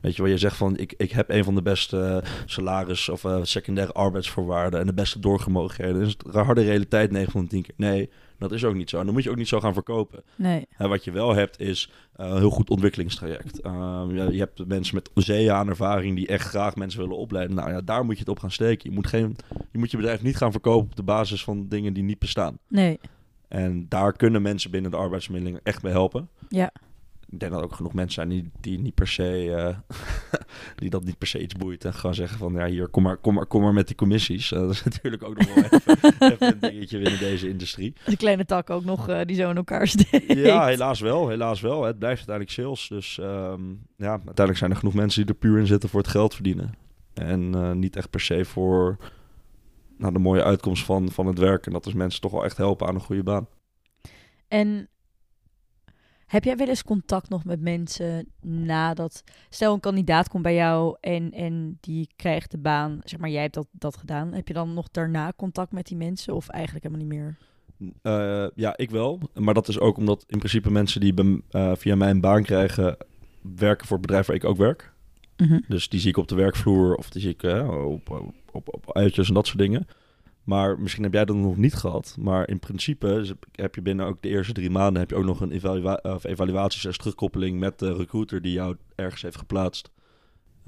[0.02, 3.24] Weet je, waar je zegt van ik, ik heb een van de beste salaris of
[3.24, 6.02] uh, secundaire arbeidsvoorwaarden en de beste doorgemogelijkheden.
[6.02, 7.74] is het harde realiteit 9 van de 10 keer.
[7.78, 9.00] Nee, dat is ook niet zo.
[9.00, 10.24] En dan moet je ook niet zo gaan verkopen.
[10.36, 10.68] Nee.
[10.78, 13.66] En wat je wel hebt is uh, een heel goed ontwikkelingstraject.
[13.66, 17.56] Uh, je, je, hebt mensen met zeeën aan ervaring die echt graag mensen willen opleiden.
[17.56, 18.90] Nou ja, daar moet je het op gaan steken.
[18.90, 19.36] Je moet, geen,
[19.72, 22.58] je, moet je bedrijf niet gaan verkopen op de basis van dingen die niet bestaan.
[22.68, 23.00] Nee.
[23.48, 26.30] En daar kunnen mensen binnen de arbeidsmiddeling echt bij helpen.
[26.50, 26.72] Ja
[27.32, 29.78] ik denk dat er ook genoeg mensen zijn die, die niet per se uh,
[30.80, 33.18] die dat niet per se iets boeit en gewoon zeggen van ja hier kom maar
[33.18, 34.52] kom maar kom maar met die commissies.
[34.52, 37.94] Uh, dat is natuurlijk ook nog wel even, even, een dingetje binnen deze industrie.
[38.06, 40.34] De kleine tak ook nog uh, die zo in elkaar steekt.
[40.34, 41.84] Ja, helaas wel, helaas wel.
[41.84, 45.60] Het blijft uiteindelijk sales, dus um, ja, uiteindelijk zijn er genoeg mensen die er puur
[45.60, 46.74] in zitten voor het geld verdienen
[47.14, 48.98] en niet echt per se voor
[49.98, 52.58] nou, de mooie uitkomst van van het werk en dat is mensen toch wel echt
[52.58, 53.48] helpen aan een goede baan.
[54.48, 54.90] En
[56.30, 59.24] heb jij wel eens contact nog met mensen nadat...
[59.50, 63.02] Stel, een kandidaat komt bij jou en, en die krijgt de baan.
[63.04, 64.34] Zeg maar, jij hebt dat, dat gedaan.
[64.34, 67.38] Heb je dan nog daarna contact met die mensen of eigenlijk helemaal niet meer?
[68.04, 69.20] Uh, ja, ik wel.
[69.34, 71.14] Maar dat is ook omdat in principe mensen die
[71.52, 72.98] uh, via mij een baan krijgen...
[73.42, 74.94] werken voor het bedrijf waar ik ook werk.
[75.38, 75.64] Mm -hmm.
[75.68, 78.74] Dus die zie ik op de werkvloer of die zie ik uh, op, op, op,
[78.74, 79.88] op uitjes en dat soort dingen.
[80.44, 82.16] Maar misschien heb jij dat nog niet gehad.
[82.20, 85.42] Maar in principe heb je binnen ook de eerste drie maanden heb je ook nog
[85.42, 89.92] een evalua of evaluatie, terugkoppeling met de recruiter die jou ergens heeft geplaatst.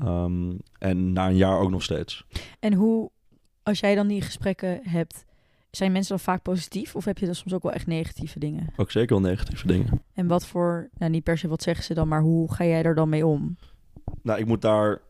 [0.04, 2.26] Um, en na een jaar ook nog steeds.
[2.60, 3.12] En hoe,
[3.64, 5.26] als jij dan die gesprekken hebt,
[5.72, 6.96] zijn mensen dan vaak positief?
[6.96, 8.74] Of heb je dan soms ook wel echt negatieve dingen?
[8.76, 10.04] Ook zeker wel negatieve dingen.
[10.14, 12.84] En wat voor, nou niet per se wat zeggen ze dan, maar hoe ga jij
[12.84, 13.58] er dan mee om?
[14.22, 15.02] Nou, ik moet daar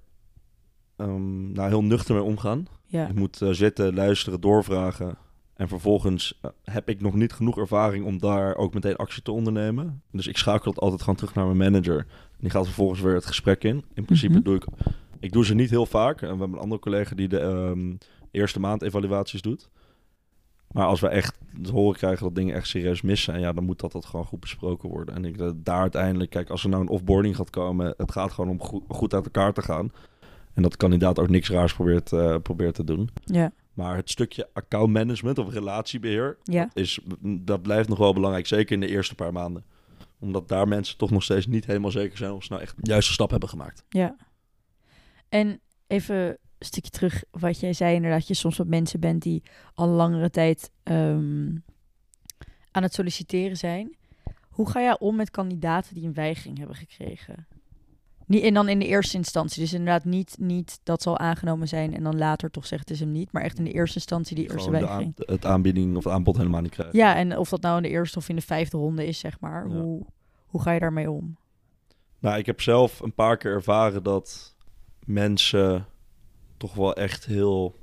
[1.01, 2.67] um, nou, heel nuchter mee omgaan.
[2.85, 3.07] Ja.
[3.07, 5.17] Ik moet uh, zitten, luisteren, doorvragen.
[5.53, 9.31] En vervolgens uh, heb ik nog niet genoeg ervaring om daar ook meteen actie te
[9.31, 10.01] ondernemen.
[10.11, 11.97] Dus ik schakel het altijd gewoon terug naar mijn manager.
[11.97, 13.83] En die gaat vervolgens weer het gesprek in.
[13.93, 14.41] In principe Mhm.
[14.43, 14.65] doe ik...
[15.19, 16.21] Ik doe ze niet heel vaak.
[16.21, 17.97] En we hebben een andere collega die de um,
[18.31, 19.69] eerste maand evaluaties doet.
[20.71, 23.63] Maar als we echt te horen krijgen dat dingen echt serieus mis zijn, ja, dan
[23.63, 25.15] moet dat, dat gewoon goed besproken worden.
[25.15, 28.31] En ik dat daar uiteindelijk, kijk, als er nou een offboarding gaat komen, het gaat
[28.31, 29.91] gewoon om goed, goed uit elkaar te gaan.
[30.53, 33.09] En dat de kandidaat ook niks raars probeert, uh, probeert te doen.
[33.25, 33.51] Ja.
[33.73, 36.63] Maar het stukje accountmanagement of relatiebeheer, Ja.
[36.63, 38.47] dat, is, dat blijft nog wel belangrijk.
[38.47, 39.63] Zeker in de eerste paar maanden.
[40.19, 42.89] Omdat daar mensen toch nog steeds niet helemaal zeker zijn of ze nou echt de
[42.89, 43.83] juiste stap hebben gemaakt.
[43.89, 44.15] Ja.
[45.29, 48.27] En even een stukje terug wat jij zei inderdaad.
[48.27, 51.63] Je soms wat mensen bent die al langere tijd um,
[52.71, 53.95] aan het solliciteren zijn.
[54.49, 57.47] Hoe ga jij om met kandidaten die een weigering hebben gekregen?
[58.31, 59.61] Niet, en dan in de eerste instantie.
[59.61, 62.99] Dus inderdaad niet, niet dat zal aangenomen zijn en dan later toch zegt het is
[62.99, 63.31] hem niet.
[63.31, 65.13] Maar echt in de eerste instantie die eerste weigering.
[65.17, 66.97] aan- het aanbieding of het aanbod helemaal niet krijgen.
[66.97, 69.39] Ja, en of dat nou in de eerste of in de vijfde ronde is, zeg
[69.39, 69.67] maar.
[69.69, 69.75] Ja.
[69.75, 70.05] Hoe,
[70.45, 71.37] hoe ga je daarmee om?
[72.19, 74.55] Nou, ik heb zelf een paar keer ervaren dat
[75.05, 75.85] mensen
[76.57, 77.75] toch wel echt heel...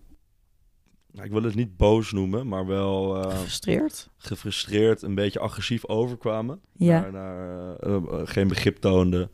[1.12, 4.10] Nou, ik wil het niet boos noemen, maar wel eh, Gefrustreerd?
[4.16, 6.60] gefrustreerd, een beetje agressief overkwamen.
[6.72, 7.00] Ja.
[7.00, 9.30] Naar, naar, eh, eh, geen begrip toonden.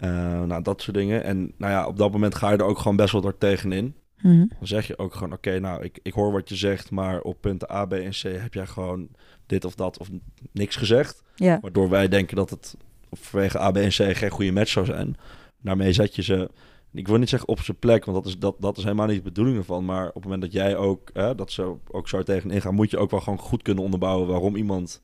[0.00, 1.24] Eh, nou, dat soort dingen.
[1.24, 3.94] En nou ja, op dat moment ga je er ook gewoon best wel door tegenin.
[4.22, 4.38] Mhm.
[4.38, 7.40] Dan zeg je ook gewoon, oké, nou, ik, ik hoor wat je zegt, maar op
[7.40, 9.08] punten A, B en C heb jij gewoon
[9.46, 10.08] dit of dat of
[10.52, 11.22] niks gezegd.
[11.34, 11.58] Ja.
[11.60, 12.76] Waardoor wij denken dat het
[13.10, 15.16] vanwege A, B en C geen goede match zou zijn.
[15.62, 16.50] Daarmee zet je ze,
[16.92, 19.16] ik wil niet zeggen op zijn plek, want dat is, dat, dat is helemaal niet
[19.16, 19.84] de bedoeling ervan.
[19.84, 22.90] Maar op het moment dat jij ook, hè, dat ze ook zo tegenin gaan, moet
[22.90, 25.00] je ook wel gewoon goed kunnen onderbouwen waarom iemand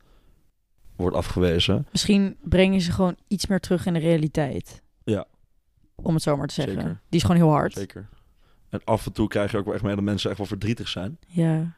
[0.97, 1.87] wordt afgewezen.
[1.93, 4.85] Misschien breng je ze gewoon iets meer terug in de realiteit.
[6.03, 6.75] Om het zo maar te zeggen.
[6.75, 7.01] Zeker.
[7.09, 7.73] Die is gewoon heel hard.
[7.73, 8.09] Zeker.
[8.69, 10.89] En af en toe krijg je ook wel echt mee dat mensen echt wel verdrietig
[10.89, 11.19] zijn.
[11.27, 11.77] Ja,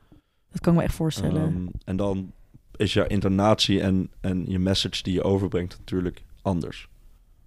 [0.51, 1.43] dat kan ik me echt voorstellen.
[1.43, 2.33] Ehm, en dan
[2.77, 6.89] is je intonatie en, en je message die je overbrengt natuurlijk anders.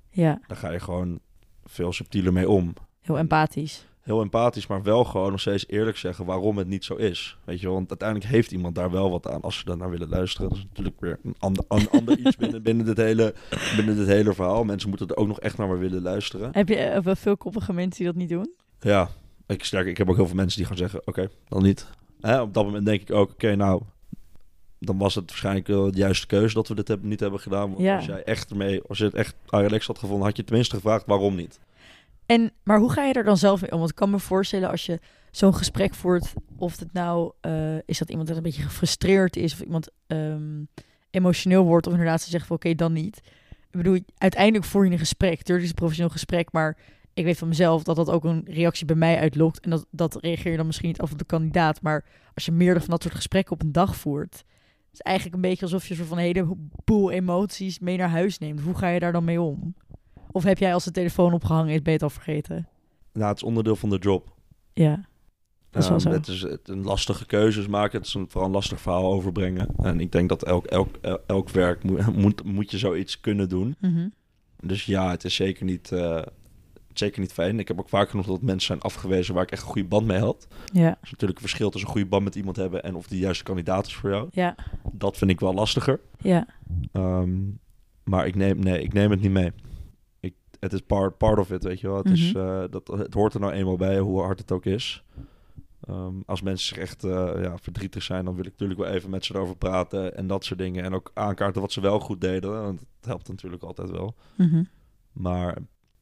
[0.10, 1.20] ja, Daar ga je gewoon
[1.64, 2.74] veel subtieler mee om.
[3.02, 3.88] heel empathisch.
[4.02, 7.38] Heel empathisch, maar wel gewoon nog steeds eerlijk zeggen waarom het niet zo is.
[7.44, 10.10] Weet je, want uiteindelijk heeft iemand daar wel wat aan als ze daar naar willen
[10.10, 10.50] luisteren.
[10.50, 13.34] Dat is natuurlijk weer een ander, een ander iets binnen, binnen, dit hele,
[13.76, 14.64] binnen dit hele verhaal.
[14.64, 16.50] Mensen moeten er ook nog echt naar maar willen luisteren.
[16.52, 18.54] Heb je eh, wel veel koppige mensen die dat niet doen?
[18.80, 19.10] Ja,
[19.48, 21.88] ik, sterk, ik heb ook heel veel mensen die gaan zeggen, oké, dan niet.
[22.22, 23.82] Hè, op dat moment denk ik ook, oké, nou,
[24.80, 27.70] dan was het waarschijnlijk wel de juiste keuze dat we dit hebben, niet hebben gedaan.
[27.70, 27.96] Want Ja.
[27.96, 31.06] als jij echt ermee, als je het echt relax had gevonden, had je tenminste gevraagd
[31.06, 31.60] waarom niet.
[32.32, 33.78] En, maar hoe ga je er dan zelf mee om?
[33.78, 35.00] Want ik kan me voorstellen als je
[35.32, 39.54] zo'n gesprek voert, of het nou eh, is dat iemand dat een beetje gefrustreerd is,
[39.54, 40.64] of iemand ehm,
[41.10, 43.18] emotioneel wordt, of inderdaad ze zegt van oké, dan niet.
[43.50, 45.42] Ik bedoel, uiteindelijk voer je een gesprek.
[45.42, 46.78] Tuurlijk is een professioneel gesprek, maar
[47.14, 49.60] ik weet van mezelf dat dat ook een reactie bij mij uitlokt.
[49.60, 51.82] En dat, dat reageer je dan misschien niet af op de kandidaat.
[51.82, 54.44] Maar als je meerdere van dat soort gesprekken op een dag voert,
[54.94, 58.62] is eigenlijk een beetje alsof je soort van een heleboel emoties mee naar huis neemt.
[58.62, 59.76] Hoe ga je daar dan mee om?
[60.32, 62.68] Of heb jij als de telefoon opgehangen is, ben je het al vergeten?
[63.14, 64.34] Nou, het is onderdeel van de job.
[64.74, 65.06] Ja,
[65.70, 66.14] dat is wel Ehm, zo.
[66.14, 67.98] Het is het, een lastige keuzes maken.
[67.98, 69.68] Het is een, vooral een lastig verhaal overbrengen.
[69.82, 70.96] En ik denk dat elk, elk,
[71.28, 73.76] elk, werk moet, moet, moet je zoiets kunnen doen.
[73.80, 74.08] Mhm.
[74.64, 76.22] Dus ja, het is zeker niet, eh,
[76.94, 77.60] zeker niet fijn.
[77.60, 80.08] Ik heb ook vaak genoeg dat mensen zijn afgewezen waar ik echt een goede band
[80.08, 80.48] mee had.
[80.74, 83.08] Ja, Er is natuurlijk een verschil tussen een goede band met iemand hebben en of
[83.08, 84.28] die juiste kandidaat is voor jou.
[84.32, 84.56] ja,
[84.92, 86.00] Dat vind ik wel lastiger.
[86.20, 86.46] ja.
[86.92, 87.32] Ehm,
[88.04, 89.52] maar ik neem, nee, ik neem het niet mee.
[90.62, 91.98] Het is part, part of it, weet je wel.
[91.98, 92.46] Het, is, Mhm.
[92.46, 95.04] eh, dat, het hoort er nou eenmaal bij, hoe hard het ook is.
[95.88, 99.10] Ehm, als mensen zich echt eh, ja, verdrietig zijn, dan wil ik natuurlijk wel even
[99.10, 100.84] met ze erover praten en dat soort dingen.
[100.84, 104.16] En ook aankaarten wat ze wel goed deden, want het helpt natuurlijk altijd wel.
[104.38, 104.64] Mhm.
[105.12, 105.58] Maar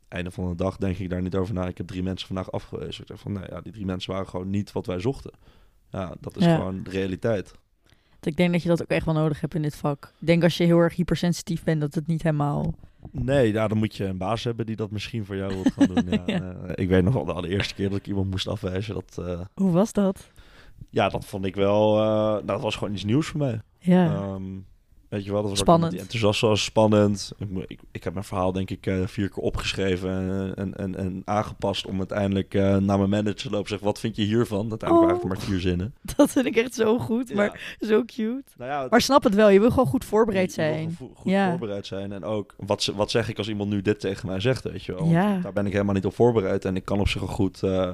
[0.08, 1.68] einde van de dag denk ik daar niet over na.
[1.68, 3.02] Ik heb drie mensen vandaag afgewezen.
[3.02, 5.32] Ik zeg van, nee, ja, die drie mensen waren gewoon niet wat wij zochten.
[5.92, 6.56] Ja, dat is Ja.
[6.56, 7.54] gewoon de realiteit.
[8.22, 10.14] Ik denk dat je dat ook echt wel nodig hebt in dit vak.
[10.20, 12.74] Ik denk als je heel erg hypersensitief bent, dat het niet helemaal...
[13.12, 15.88] Nee, ja, dan moet je een baas hebben die dat misschien voor jou wil gaan
[15.88, 16.06] doen.
[16.10, 16.52] Ja, Ja.
[16.66, 18.94] eh, ik weet nog wel de allereerste keer dat ik iemand moest afwijzen.
[18.94, 20.32] Dat, eh, Hoe was dat?
[20.90, 21.98] ja, dat vond ik wel...
[22.00, 23.62] eh, nou, dat was gewoon iets nieuws voor mij.
[23.80, 24.44] Ja, Ehm,
[25.10, 25.92] weet je wel, dat was Spannend.
[25.92, 27.32] die enthousiast was, spannend.
[27.38, 30.10] Ik, ik, ik heb mijn verhaal denk ik eh, vier keer opgeschreven
[30.56, 34.00] en, en, en, aangepast om uiteindelijk eh, naar mijn manager te lopen en zeggen, wat
[34.00, 34.70] vind je hiervan?
[34.70, 35.30] Uiteindelijk waren Oh.
[35.30, 35.94] maar vier zinnen.
[36.16, 37.88] dat vind ik echt zo goed, maar Ja.
[37.88, 38.44] zo cute.
[38.58, 40.92] Nou ja, Maar snap het wel, je wil gewoon goed voorbereid zijn.
[40.92, 41.50] vo- Goed Ja.
[41.50, 42.12] voorbereid zijn.
[42.12, 44.94] En ook, wat, wat zeg ik als iemand nu dit tegen mij zegt, weet je
[44.94, 45.10] wel?
[45.42, 46.66] Daar ben ik helemaal niet op voorbereid.
[46.66, 47.94] En ik kan op zich wel goed, eh,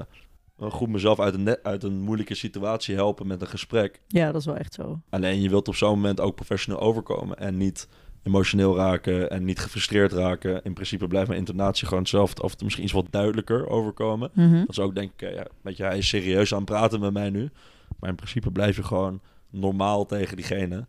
[0.58, 4.00] goed mezelf uit een, uit een moeilijke situatie helpen met een gesprek.
[4.06, 5.00] Ja, dat is wel echt zo.
[5.10, 7.38] Alleen je wilt op zo'n moment ook professioneel overkomen.
[7.38, 7.88] En niet
[8.22, 10.64] emotioneel raken en niet gefrustreerd raken.
[10.64, 12.42] In principe blijft mijn intonatie gewoon hetzelfde.
[12.42, 14.30] Of misschien iets wat duidelijker overkomen.
[14.32, 14.58] Mhm.
[14.58, 17.00] Dat is ook denk ik, eh, ja, weet je, hij is serieus aan het praten
[17.00, 17.50] met mij nu.
[17.98, 20.86] Maar in principe blijf je gewoon normaal tegen diegene.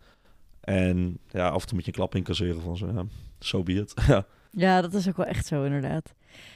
[0.61, 3.05] En ja, af en toe moet je een klap incasseren van zo, ja,
[3.39, 3.93] so be it.
[4.07, 4.25] ja.
[4.51, 6.13] Ja, dat is ook wel echt zo, inderdaad.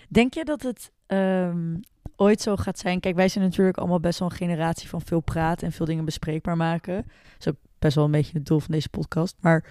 [0.09, 1.75] Denk je dat het ehm,
[2.21, 2.99] ooit zo gaat zijn?
[2.99, 6.05] Kijk, wij zijn natuurlijk allemaal best wel een generatie van veel praten en veel dingen
[6.05, 6.95] bespreekbaar maken.
[6.95, 9.35] Dat is ook best wel een beetje het doel van deze podcast.
[9.39, 9.65] Maar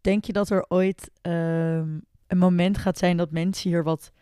[0.00, 4.12] denk je dat er ooit ehm, een moment gaat zijn dat mensen hier wat,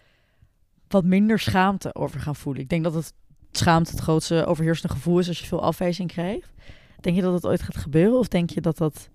[0.89, 2.63] wat minder schaamte over gaan voelen?
[2.63, 3.13] Ik denk dat het
[3.51, 6.53] schaamte het grootste overheersende gevoel is als je veel afwijzing krijgt.
[7.01, 8.19] Denk je dat dat ooit gaat gebeuren?
[8.19, 9.09] Of denk je dat, dat,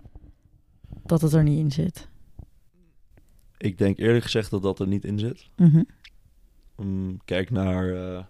[1.04, 2.08] dat het er niet in zit?
[3.56, 5.48] Ik denk eerlijk gezegd dat dat er niet in zit.
[5.56, 5.82] Mhm.
[6.76, 8.24] Mm, kijk naar eh,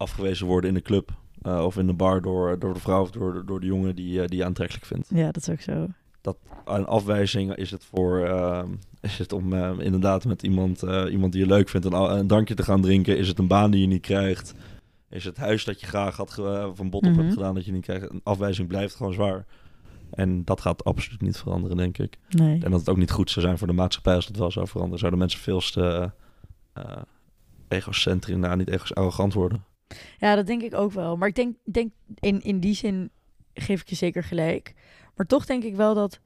[0.00, 1.10] afgewezen worden in de club.
[1.42, 4.20] eh, of in de bar door, door de vrouw of door, door de jongen die,
[4.22, 5.08] eh, die je aantrekkelijk vindt.
[5.14, 5.86] Ja, dat is ook zo.
[6.64, 8.62] Een afwijzing is het voor eh,
[9.00, 12.54] is het om eh, inderdaad met iemand, iemand die je leuk vindt een, een drankje
[12.54, 13.16] te gaan drinken.
[13.18, 14.54] Is het een baan die je niet krijgt?
[15.10, 16.34] Is het huis dat je graag had
[16.74, 17.20] van bot op Mhm.
[17.20, 18.10] hebt gedaan dat je niet krijgt?
[18.10, 19.46] Een afwijzing blijft gewoon zwaar.
[20.10, 22.16] En dat gaat absoluut niet veranderen, denk ik.
[22.28, 22.60] Nee.
[22.64, 24.66] En dat het ook niet goed zou zijn voor de maatschappij als het wel zou
[24.66, 24.98] veranderen.
[24.98, 26.10] Zouden mensen veel te
[26.72, 26.96] eh
[27.68, 29.64] egocentrisch, nou niet egos, arrogant worden.
[30.18, 31.16] Ja, dat denk ik ook wel.
[31.16, 33.10] Maar ik denk, denk in, in die zin
[33.54, 34.74] geef ik je zeker gelijk.
[35.16, 36.20] Maar toch denk ik wel dat,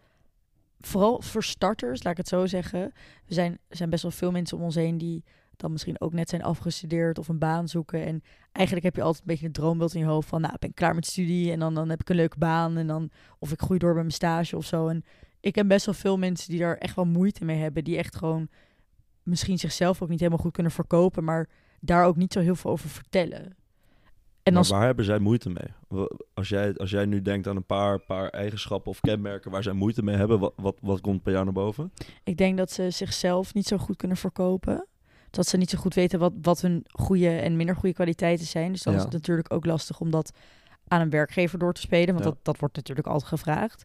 [0.81, 2.81] vooral voor starters, laat ik het zo zeggen.
[2.81, 2.93] Er
[3.27, 5.25] zijn, zijn best wel veel mensen om ons heen die
[5.57, 8.05] dan misschien ook net zijn afgestudeerd of een baan zoeken.
[8.05, 8.23] En
[8.53, 10.75] eigenlijk heb je altijd een beetje een droombeeld in je hoofd van, nou, ik ben
[10.75, 13.61] klaar met studie en dan, dan heb ik een leuke baan en dan, of ik
[13.61, 14.89] groei door bij mijn stage of zo.
[14.89, 15.05] En
[15.41, 18.17] ik heb best wel veel mensen die daar echt wel moeite mee hebben, die echt
[18.17, 18.49] gewoon
[19.23, 21.49] misschien zichzelf ook niet helemaal goed kunnen verkopen, maar
[21.85, 23.57] daar ook niet zo heel veel over vertellen.
[24.43, 26.07] En maar waar hebben zij moeite mee?
[26.35, 29.73] Als jij, als jij nu denkt aan een paar, paar eigenschappen of kenmerken waar zij
[29.73, 31.93] moeite mee hebben, wat, wat, wat komt bij jou naar boven?
[32.25, 34.87] ik denk dat ze zichzelf niet zo goed kunnen verkopen.
[35.31, 38.73] Dat ze niet zo goed weten wat, wat hun goede en minder goede kwaliteiten zijn.
[38.73, 38.99] Dus dan Ja.
[38.99, 40.33] is het natuurlijk ook lastig om dat
[40.89, 42.15] aan een werkgever door te spelen.
[42.15, 42.31] Want Ja.
[42.31, 43.85] dat, dat wordt natuurlijk altijd gevraagd.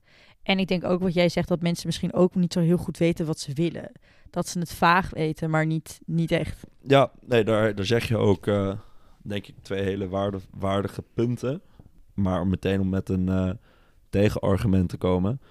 [0.50, 2.98] En ik denk ook wat jij zegt, dat mensen misschien ook niet zo heel goed
[2.98, 3.92] weten wat ze willen.
[4.30, 6.64] Dat ze het vaag weten, maar niet, niet echt.
[6.82, 8.74] Ja, nee, daar, daar zeg je ook, eh,
[9.22, 11.62] denk ik, twee hele waarde, waardige punten.
[12.14, 13.50] Maar om meteen om met een eh,
[14.10, 15.42] tegenargument te komen.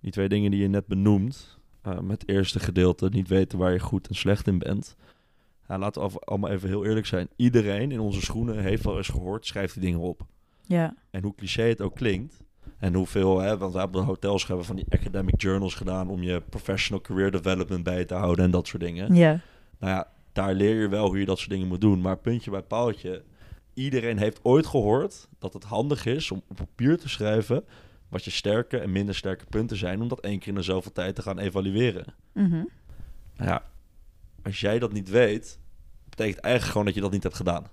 [0.00, 3.72] Die twee dingen die je net benoemt, eh, met het eerste gedeelte, niet weten waar
[3.72, 4.96] je goed en slecht in bent.
[5.68, 7.28] Ja, laten we allemaal even heel eerlijk zijn.
[7.36, 10.26] Iedereen in onze schoenen heeft wel eens gehoord, schrijf die dingen op.
[10.62, 12.40] Ja, En hoe cliché het ook klinkt.
[12.78, 16.40] En hoeveel, hè, want we hebben hotels hebben van die academic journals gedaan om je
[16.40, 19.14] professional career development bij te houden en dat soort dingen.
[19.14, 19.40] ja,
[19.78, 22.00] Nou ja, daar leer je wel hoe je dat soort dingen moet doen.
[22.00, 23.22] Maar puntje bij paaltje,
[23.74, 27.64] iedereen heeft ooit gehoord dat het handig is om op papier te schrijven
[28.08, 30.92] wat je sterke en minder sterke punten zijn, om dat één keer in de zoveel
[30.92, 32.04] tijd te gaan evalueren.
[32.32, 32.64] Mhm.
[33.36, 33.62] Nou ja,
[34.42, 35.58] als jij dat niet weet,
[36.08, 37.66] betekent eigenlijk gewoon dat je dat niet hebt gedaan.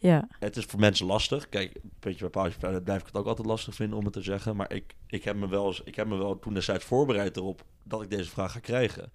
[0.00, 1.48] Ja, Het is voor mensen lastig.
[1.48, 4.22] Kijk, puntje bij paaltje verder blijf ik het ook altijd lastig vinden om het te
[4.22, 4.56] zeggen.
[4.56, 7.64] Maar ik, ik, heb me wel eens, ik heb me wel toen destijds voorbereid erop
[7.82, 9.12] dat ik deze vraag ga krijgen.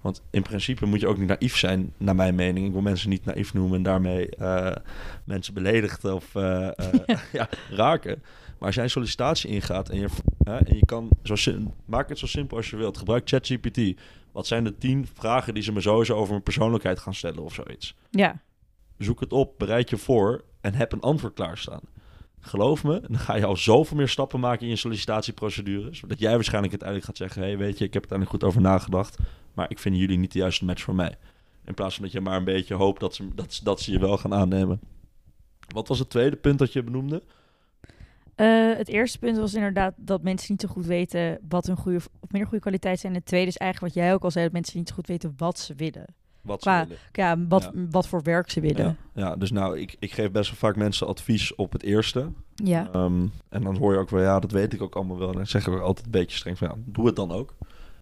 [0.00, 2.66] Want in principe moet je ook niet naïef zijn, naar mijn mening.
[2.66, 4.74] Ik wil mensen niet naïef noemen en daarmee uh,
[5.24, 6.70] mensen beledigd of uh,
[7.32, 8.22] ja, raken.
[8.58, 10.08] Maar als jij een sollicitatie ingaat en je,
[10.44, 11.52] en je kan, zo,
[11.84, 12.98] maak het zo simpel als je wilt.
[12.98, 14.00] Gebruik ChatGPT.
[14.32, 17.54] Wat zijn de tien vragen die ze me sowieso over mijn persoonlijkheid gaan stellen of
[17.54, 17.94] zoiets?
[18.10, 18.40] Ja.
[18.98, 21.80] Zoek het op, bereid je voor en heb een antwoord klaarstaan.
[22.40, 25.94] Geloof me, dan ga je al zoveel meer stappen maken in je sollicitatieprocedure.
[25.94, 28.60] Zodat jij waarschijnlijk uiteindelijk gaat zeggen: hey, weet je, ik heb er uiteindelijk goed over
[28.60, 29.18] nagedacht.
[29.54, 31.14] Maar ik vind jullie niet de juiste match voor mij.
[31.64, 33.98] In plaats van dat je maar een beetje hoopt dat ze, dat, dat ze je
[33.98, 34.80] wel gaan aannemen.
[35.74, 37.22] Wat was het tweede punt dat je benoemde?
[38.36, 41.96] Uh, het eerste punt was inderdaad dat mensen niet zo goed weten wat hun goede
[41.96, 43.12] of minder goede kwaliteit zijn.
[43.12, 45.06] En het tweede is eigenlijk wat jij ook al zei, dat mensen niet zo goed
[45.06, 46.14] weten wat ze willen.
[46.42, 46.96] Wat ze willen.
[47.12, 48.96] Ja, wat, wat voor werk ze willen.
[49.14, 52.28] Ja, ja dus nou, ik, ik geef best wel vaak mensen advies op het eerste.
[52.54, 52.94] Ja.
[52.94, 55.28] Um, en dan hoor je ook wel, ja, dat weet ik ook allemaal wel.
[55.28, 57.54] En dan zeg ik ook altijd een beetje streng van, ja, doe het dan ook.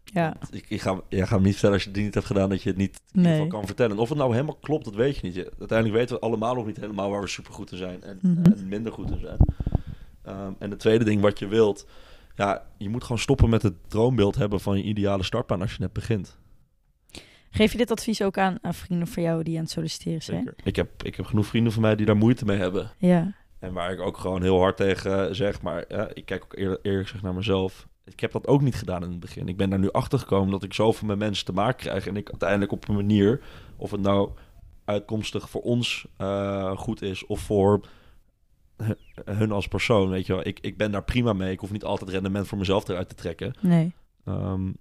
[0.04, 0.36] Ja.
[0.50, 2.62] Ik, ik, ga, jij gaat me niet vertellen als je het niet hebt gedaan dat
[2.62, 3.46] je het niet in nee.
[3.46, 3.98] kan vertellen.
[3.98, 5.36] Of het nou helemaal klopt, dat weet je niet.
[5.36, 8.34] Uiteindelijk weten we allemaal nog niet helemaal waar we super goed in zijn en, mm
[8.34, 8.44] -hmm.
[8.44, 9.38] en minder goed in zijn.
[10.28, 11.86] Um, en het tweede ding wat je wilt,
[12.34, 15.80] ja, je moet gewoon stoppen met het droombeeld hebben van je ideale startbaan als je
[15.80, 16.38] net begint.
[17.56, 20.44] Geef je dit advies ook aan, aan vrienden van jou die aan het solliciteren zijn?
[20.44, 20.54] Zeker.
[20.64, 22.90] Ik heb, ik heb genoeg vrienden van mij die daar moeite mee hebben.
[22.98, 23.34] Ja.
[23.58, 26.80] En waar ik ook gewoon heel hard tegen zeg, maar ja, ik kijk ook eerlijk,
[26.82, 27.88] eerlijk gezegd naar mezelf.
[28.04, 29.48] Ik heb dat ook niet gedaan in het begin.
[29.48, 32.06] Ik ben daar nu achter gekomen dat ik zoveel met mensen te maken krijg.
[32.06, 33.40] En ik uiteindelijk op een manier,
[33.76, 34.30] of het nou
[34.84, 37.80] uitkomstig voor ons uh, goed is of voor
[39.24, 40.46] hun als persoon, weet je wel.
[40.46, 41.52] Ik, ik ben daar prima mee.
[41.52, 43.52] Ik hoef niet altijd rendement voor mezelf eruit te trekken.
[43.60, 43.94] Nee.
[44.24, 44.76] Um,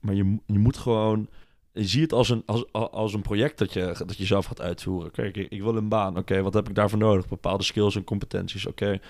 [0.00, 1.28] maar je, je moet gewoon...
[1.72, 4.60] Je ziet het als een, als, als een project dat je, dat je zelf gaat
[4.60, 5.10] uitvoeren.
[5.10, 6.16] Kijk, ik, ik wil een baan.
[6.16, 7.28] Oké, wat heb ik daarvoor nodig?
[7.28, 8.66] Bepaalde skills en competenties.
[8.66, 9.00] Oké,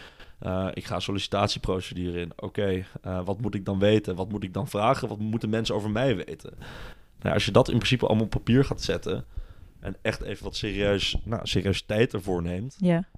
[0.42, 2.32] uh, ik ga sollicitatieprocedure in.
[2.36, 4.16] Oké, uh, wat moet ik dan weten?
[4.16, 5.08] Wat moet ik dan vragen?
[5.08, 6.52] Wat moeten mensen over mij weten?
[7.20, 9.24] Nou, als je dat in principe allemaal op papier gaat zetten...
[9.80, 12.76] en echt even wat serieus, nou, seriositeit ervoor neemt...
[12.78, 13.08] Ja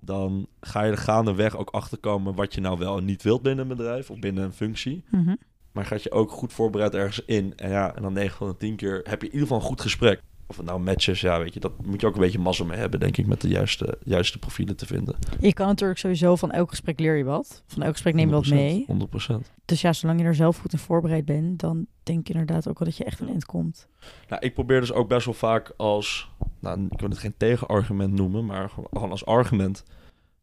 [0.00, 3.70] dan ga je er gaandeweg ook achterkomen wat je nou wel en niet wilt binnen
[3.70, 5.04] een bedrijf of binnen een functie.
[5.10, 5.38] Mm -hmm.
[5.72, 7.52] Maar gaat je ook goed voorbereid ergens in.
[7.56, 9.68] En ja, en dan 9 van de 10 keer heb je in ieder geval een
[9.68, 10.20] goed gesprek.
[10.46, 12.78] Of het nou matches, ja, weet je, dat moet je ook een beetje mazzel mee
[12.78, 15.16] hebben, denk ik, met de juiste, juiste profielen te vinden.
[15.40, 17.62] Je kan natuurlijk sowieso van elk gesprek leer je wat.
[17.66, 18.86] Van elk gesprek neem je wat mee.
[19.32, 19.34] 100%.
[19.64, 22.78] Dus ja, zolang je er zelf goed in voorbereid bent, dan denk je inderdaad ook
[22.78, 23.88] wel dat je echt een eind komt.
[24.28, 26.30] Nou, ik probeer dus ook best wel vaak als,
[26.60, 29.84] nou, ik wil het geen tegenargument noemen, maar gewoon als argument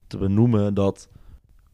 [0.08, 1.10] te benoemen dat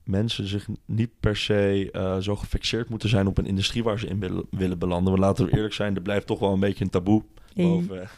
[0.03, 4.07] mensen zich niet per se uh, zo gefixeerd moeten zijn op een industrie waar ze
[4.07, 5.13] in willen belanden.
[5.13, 7.65] We laten we eerlijk zijn, er blijft toch wel een beetje een taboe hey.
[7.71, 8.11] over,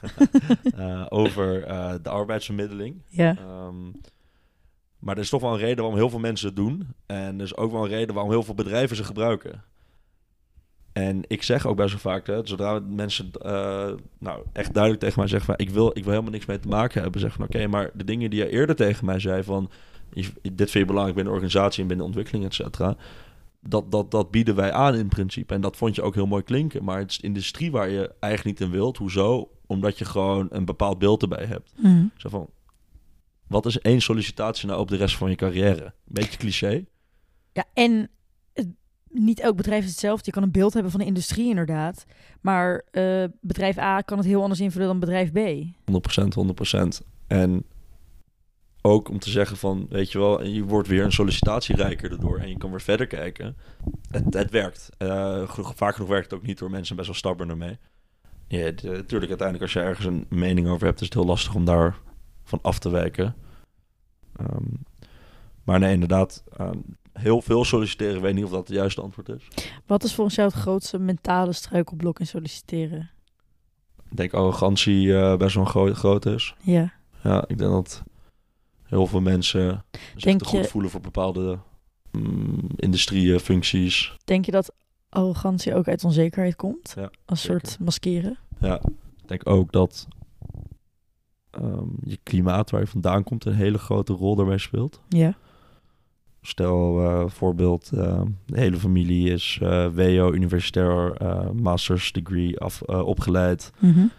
[0.78, 3.02] uh, over uh, de arbeidsvermiddeling.
[3.10, 3.38] Ja.
[3.68, 3.92] Um,
[5.00, 6.88] maar er is toch wel een reden waarom heel veel mensen het doen.
[7.06, 9.64] En er is ook wel een reden waarom heel veel bedrijven ze gebruiken.
[10.94, 15.20] En ik zeg ook best wel vaak, hè, zodra mensen uh, nou, echt duidelijk tegen
[15.20, 15.56] mij zeggen...
[15.56, 17.22] Van, ik, wil, ik wil helemaal niks mee te maken hebben.
[17.22, 19.72] Zeg van, oké, maar de dingen die je eerder tegen mij zei van...
[20.42, 22.96] dit vind je belangrijk binnen de organisatie en binnen de ontwikkeling, et cetera...
[23.68, 25.54] Dat, dat, dat bieden wij aan in principe.
[25.54, 26.84] En dat vond je ook heel mooi klinken.
[26.84, 28.98] Maar het is industrie waar je eigenlijk niet in wilt.
[28.98, 29.50] Hoezo?
[29.66, 31.74] Omdat je gewoon een bepaald beeld erbij hebt.
[31.78, 32.12] Mm.
[32.18, 32.50] Zo van,
[33.48, 35.94] wat is één sollicitatie nou op de rest van je carrière?
[36.04, 36.86] Beetje cliché.
[37.54, 38.10] Ja, en
[39.10, 40.24] niet elk bedrijf is hetzelfde.
[40.26, 42.06] Je kan een beeld hebben van de industrie inderdaad.
[42.42, 45.38] Maar uh, bedrijf A kan het heel anders invullen dan bedrijf B.
[45.38, 45.44] 100%,
[46.76, 47.06] 100%.
[47.28, 47.66] En
[48.86, 52.50] ook om te zeggen van, weet je wel, je wordt weer een sollicitatierijker erdoor en
[52.50, 53.58] je kan weer verder kijken.
[54.12, 54.90] Het, het werkt.
[54.98, 57.78] Uh, vaak genoeg werkt het ook niet door mensen best wel stubborn ermee.
[58.48, 61.66] Ja, natuurlijk, uiteindelijk als je ergens een mening over hebt, is het heel lastig om
[61.66, 61.98] daar
[62.44, 63.36] van af te wijken.
[64.42, 64.84] Um,
[65.64, 66.70] maar nee, inderdaad, uh,
[67.14, 68.22] heel veel solliciteren.
[68.22, 69.48] Weet niet of dat het juiste antwoord is.
[69.86, 73.10] Wat is volgens jou het grootste mentale struikelblok in solliciteren?
[74.10, 76.56] Ik denk arrogantie uh, best wel groot, groot is.
[76.60, 76.94] Ja.
[77.24, 78.04] Ja, ik denk dat
[78.86, 81.60] heel veel mensen zich denk te goed voelen voor bepaalde
[82.12, 84.18] mm, industrieën, functies.
[84.24, 84.74] Denk je dat
[85.10, 86.94] arrogantie ook uit onzekerheid komt?
[86.96, 87.60] Ja, Als zeker.
[87.60, 88.38] soort maskeren?
[88.60, 88.82] Ja,
[89.22, 90.08] ik denk ook dat
[91.62, 95.02] um, je klimaat waar je vandaan komt een hele grote rol daarbij speelt.
[95.10, 95.38] Ja.
[96.42, 101.18] Stel, uh, voorbeeld, uh, de hele familie is uh, WO, universitair
[101.54, 103.72] master's degree af, opgeleid.
[103.80, 104.12] Mm -hmm.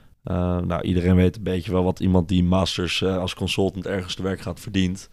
[0.67, 4.41] Nou, iedereen weet een beetje wel wat iemand die masters als consultant ergens te werk
[4.41, 5.09] gaat verdient.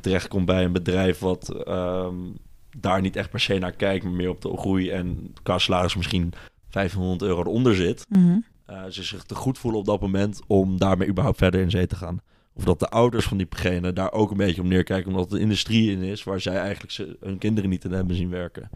[0.00, 2.36] terechtkomt bij een bedrijf wat um,
[2.78, 5.96] daar niet echt per se naar kijkt, maar meer op de groei en qua salaris
[5.96, 6.32] misschien
[6.68, 8.06] 500 euro eronder zit.
[8.08, 8.90] Mm -hmm.
[8.90, 11.96] ze zich te goed voelen op dat moment om daarmee überhaupt verder in zee te
[11.96, 12.20] gaan.
[12.52, 15.40] Of dat de ouders van diegene daar ook een beetje om neerkijken, omdat het een
[15.40, 18.70] industrie in is waar zij eigenlijk ze, hun kinderen niet in hebben zien werken.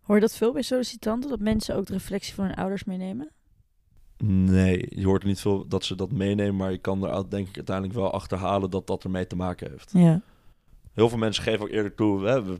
[0.00, 3.30] Hoor je dat veel bij sollicitanten, dat mensen ook de reflectie van hun ouders meenemen?
[4.24, 7.56] Nee, je hoort niet veel dat ze dat meenemen, maar je kan er denk ik
[7.56, 9.90] uiteindelijk wel achterhalen dat dat ermee te maken heeft.
[9.92, 10.20] Ja.
[10.92, 12.58] Heel veel mensen geven ook eerder toe, hè, we,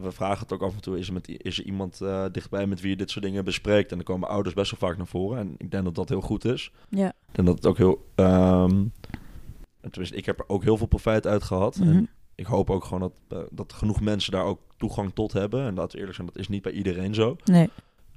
[0.00, 2.66] we vragen het ook af en toe, is er, met, is er iemand uh, dichtbij
[2.66, 3.90] met wie je dit soort dingen bespreekt?
[3.90, 6.20] En dan komen ouders best wel vaak naar voren en ik denk dat dat heel
[6.20, 6.72] goed is.
[6.88, 7.12] Ja.
[7.32, 8.92] En dat het ook heel, um,
[9.80, 11.78] tenminste, ik heb er ook heel veel profijt uit gehad.
[11.78, 11.88] Mhm.
[11.88, 15.66] En ik hoop ook gewoon dat, uh, dat genoeg mensen daar ook toegang tot hebben.
[15.66, 17.36] En laten we eerlijk zijn, dat is niet bij iedereen zo.
[17.44, 17.68] Nee.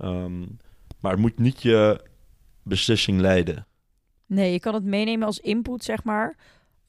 [0.01, 0.57] Um,
[0.99, 2.01] maar het moet niet je
[2.69, 3.67] beslissing leiden.
[4.25, 6.37] Nee, je kan het meenemen als input, zeg maar.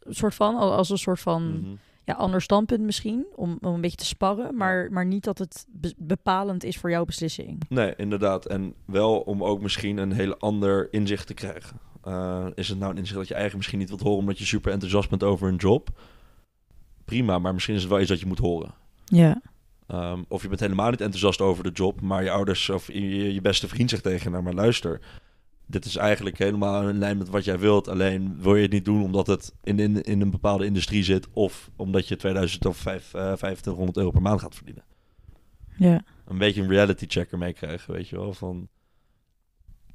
[0.01, 1.75] Een soort van, als een soort van Mhm.
[2.05, 4.57] ja, ander standpunt misschien, om, om een beetje te sparren.
[4.57, 7.63] Maar, maar niet dat het be- bepalend is voor jouw beslissing.
[7.69, 8.47] Nee, inderdaad.
[8.47, 11.81] En wel om ook misschien een heel ander inzicht te krijgen.
[12.09, 14.45] Uh, is het nou een inzicht dat je eigenlijk misschien niet wilt horen omdat je
[14.45, 15.89] super enthousiast bent over een job?
[17.05, 18.75] Prima, maar misschien is het wel iets dat je moet horen.
[19.05, 19.41] Ja.
[19.89, 23.35] Um, of je bent helemaal niet enthousiast over de job, maar je ouders of je,
[23.35, 25.01] je beste vriend zegt tegen nou maar luister,
[25.71, 27.89] dit is eigenlijk helemaal in lijn met wat jij wilt.
[27.89, 31.27] Alleen wil je het niet doen omdat het in, in, in een bepaalde industrie zit
[31.33, 34.85] of omdat je 2000 of 5, uh, 2500 euro per maand gaat verdienen.
[35.77, 36.03] Ja.
[36.27, 38.69] Een beetje een reality checker meekrijgen, weet je wel, van...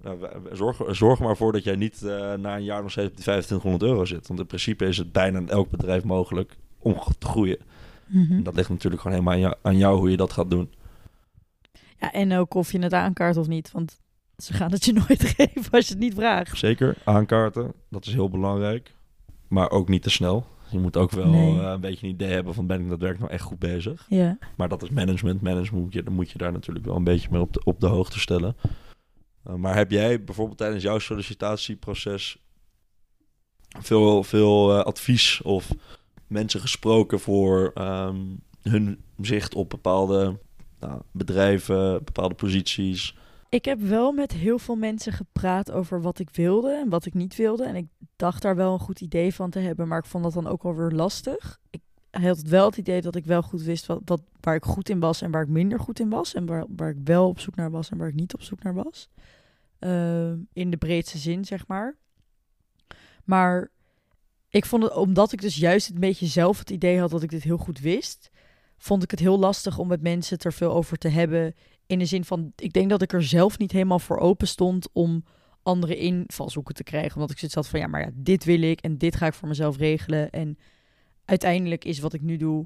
[0.01, 3.15] Nou, zorg, zorg maar voor dat jij niet uh, na een jaar nog steeds op
[3.15, 4.27] die 2500 euro zit.
[4.27, 7.57] Want in principe is het bijna in elk bedrijf mogelijk om te groeien.
[8.05, 8.43] Mm -hmm.
[8.43, 10.73] Dat ligt natuurlijk gewoon helemaal aan jou, aan jou, hoe je dat gaat doen.
[11.99, 13.71] Ja, en ook of je het aankaart of niet.
[13.71, 13.99] Want
[14.37, 16.57] ze gaan het je nooit geven als je het niet vraagt.
[16.57, 17.73] Zeker, aankaarten.
[17.89, 18.93] Dat is heel belangrijk.
[19.47, 20.45] Maar ook niet te snel.
[20.69, 21.55] Je moet ook wel Nee.
[21.55, 24.05] uh, een beetje een idee hebben van ben ik daadwerkelijk nou echt goed bezig.
[24.09, 24.37] Ja.
[24.57, 25.41] Maar dat is management.
[25.41, 27.79] Management moet je, dan moet je daar natuurlijk wel een beetje mee op de, op
[27.79, 28.55] de hoogte stellen.
[29.47, 32.37] Uh, maar heb jij bijvoorbeeld tijdens jouw sollicitatieproces
[33.79, 35.71] veel, veel uh, advies of
[36.27, 40.39] mensen gesproken voor um, hun zicht op bepaalde
[40.79, 43.15] nou, bedrijven, bepaalde posities?
[43.55, 47.13] Ik heb wel met heel veel mensen gepraat over wat ik wilde en wat ik
[47.13, 47.63] niet wilde.
[47.63, 50.33] En ik dacht daar wel een goed idee van te hebben, maar ik vond dat
[50.33, 51.59] dan ook alweer lastig.
[51.69, 51.81] Ik
[52.11, 55.21] had wel het idee dat ik wel goed wist wat, waar ik goed in was
[55.21, 56.33] en waar ik minder goed in was.
[56.33, 58.63] En waar, waar ik wel op zoek naar was en waar ik niet op zoek
[58.63, 59.09] naar was.
[59.79, 61.97] Uh, in de breedste zin, zeg maar.
[63.23, 63.71] Maar
[64.49, 67.29] ik vond het, omdat ik dus juist een beetje zelf het idee had dat ik
[67.29, 68.31] dit heel goed wist,
[68.77, 71.55] vond ik het heel lastig om met mensen er veel over te hebben.
[71.87, 74.87] In de zin van, ik denk dat ik er zelf niet helemaal voor open stond
[74.93, 75.23] om
[75.63, 77.15] andere invalshoeken te krijgen.
[77.15, 79.33] Omdat ik zoiets had van, ja, maar ja, dit wil ik en dit ga ik
[79.33, 80.29] voor mezelf regelen.
[80.29, 80.57] En
[81.25, 82.65] uiteindelijk is wat ik nu doe,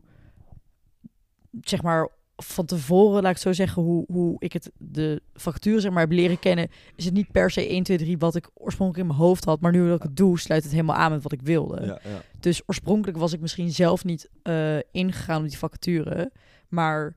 [1.62, 5.92] zeg maar, van tevoren, laat ik zo zeggen, hoe, hoe ik het, de factuur zeg
[5.92, 9.10] maar heb leren kennen, is het niet per se 1, 2, 3 wat ik oorspronkelijk
[9.10, 9.62] in mijn hoofd had.
[9.62, 11.86] Maar nu dat ik het doe, sluit het helemaal aan met wat ik wilde.
[11.86, 12.22] Ja, ja.
[12.40, 16.32] Dus oorspronkelijk was ik misschien zelf niet uh, ingegaan op die vacature.
[16.68, 17.16] Maar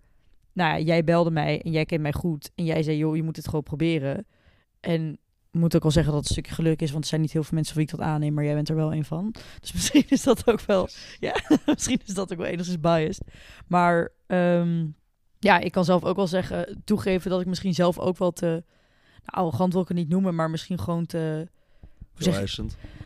[0.53, 2.50] nou ja, jij belde mij en jij kent mij goed.
[2.55, 4.26] En jij zei, joh, je moet het gewoon proberen.
[4.80, 5.18] En
[5.53, 7.42] moet ook wel zeggen dat het een stukje geluk is, want er zijn niet heel
[7.42, 9.34] veel mensen voor wie ik dat aanneem, maar jij bent er wel een van.
[9.61, 10.88] Dus misschien is dat ook wel,
[11.20, 11.34] ja,
[11.66, 13.24] misschien is dat ook wel enigszins biased.
[13.66, 14.96] Maar um,
[15.38, 18.46] ja, ik kan zelf ook wel zeggen, toegeven dat ik misschien zelf ook wel te,
[18.46, 18.64] nou,
[19.24, 21.48] arrogant wil ik het niet noemen, maar misschien gewoon te,
[22.12, 22.59] hoe zeg?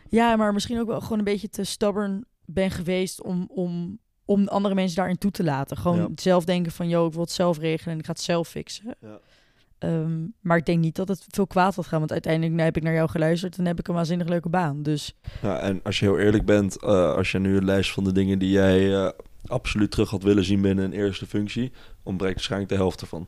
[0.09, 4.47] Ja, maar misschien ook wel gewoon een beetje te stubborn ben geweest om, om, om
[4.47, 5.77] andere mensen daarin toe te laten.
[5.77, 6.07] Gewoon Ja.
[6.15, 8.95] zelf denken van, joh, ik wil het zelf regelen en ik ga het zelf fixen.
[9.01, 9.19] Ja.
[9.77, 12.77] Ehm, maar ik denk niet dat het veel kwaad had gaan, want uiteindelijk nou, heb
[12.77, 14.83] ik naar jou geluisterd en heb ik een waanzinnig leuke baan.
[14.83, 18.03] Dus Ja, en als je heel eerlijk bent, eh, als je nu een lijst van
[18.03, 19.09] de dingen die jij eh,
[19.45, 21.71] absoluut terug had willen zien binnen een eerste functie,
[22.03, 23.27] ontbreekt waarschijnlijk de helft ervan.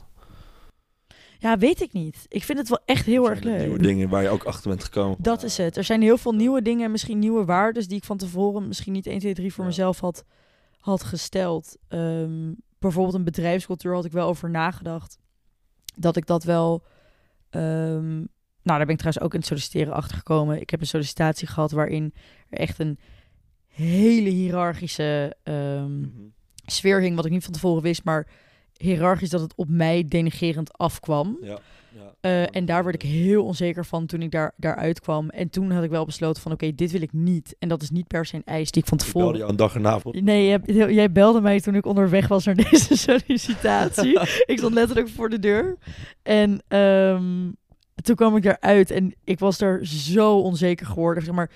[1.39, 2.25] ja, weet ik niet.
[2.27, 3.59] Ik vind het wel echt heel erg er leuk.
[3.59, 5.17] Nieuwe dingen waar je ook achter bent gekomen.
[5.19, 5.77] Dat is het.
[5.77, 8.93] Er zijn heel veel nieuwe dingen en misschien nieuwe waarden die ik van tevoren misschien
[8.93, 9.69] niet 1, 2, 3 voor Ja.
[9.69, 10.23] mezelf had,
[10.79, 11.77] had gesteld.
[11.87, 15.17] Ehm, bijvoorbeeld een bedrijfscultuur had ik wel over nagedacht.
[15.95, 16.83] Dat ik dat wel...
[17.49, 18.15] ehm,
[18.63, 20.61] nou, daar ben ik trouwens ook in het solliciteren achter gekomen.
[20.61, 22.13] Ik heb een sollicitatie gehad waarin
[22.49, 22.99] er echt een
[23.67, 26.09] hele hiërarchische ehm, Mhm.
[26.65, 28.27] sfeer hing, wat ik niet van tevoren wist, maar
[28.77, 31.37] hiërarchisch dat het op mij denigerend afkwam.
[31.41, 31.59] Ja,
[31.99, 32.13] ja.
[32.21, 35.29] Eh, en daar werd ik heel onzeker van toen ik daar, daaruit kwam.
[35.29, 37.55] En toen had ik wel besloten van oké, dit wil ik niet.
[37.59, 39.27] En dat is niet per se een eis die ik van Ik tevoren...
[39.27, 39.99] belde jou een dag erna.
[40.11, 44.19] Nee, jij, jij belde mij toen ik onderweg was naar deze sollicitatie.
[44.45, 45.77] ik stond letterlijk voor de deur.
[46.23, 47.51] En ehm,
[48.01, 51.23] toen kwam ik eruit en ik was er zo onzeker geworden.
[51.23, 51.51] Zeg maar,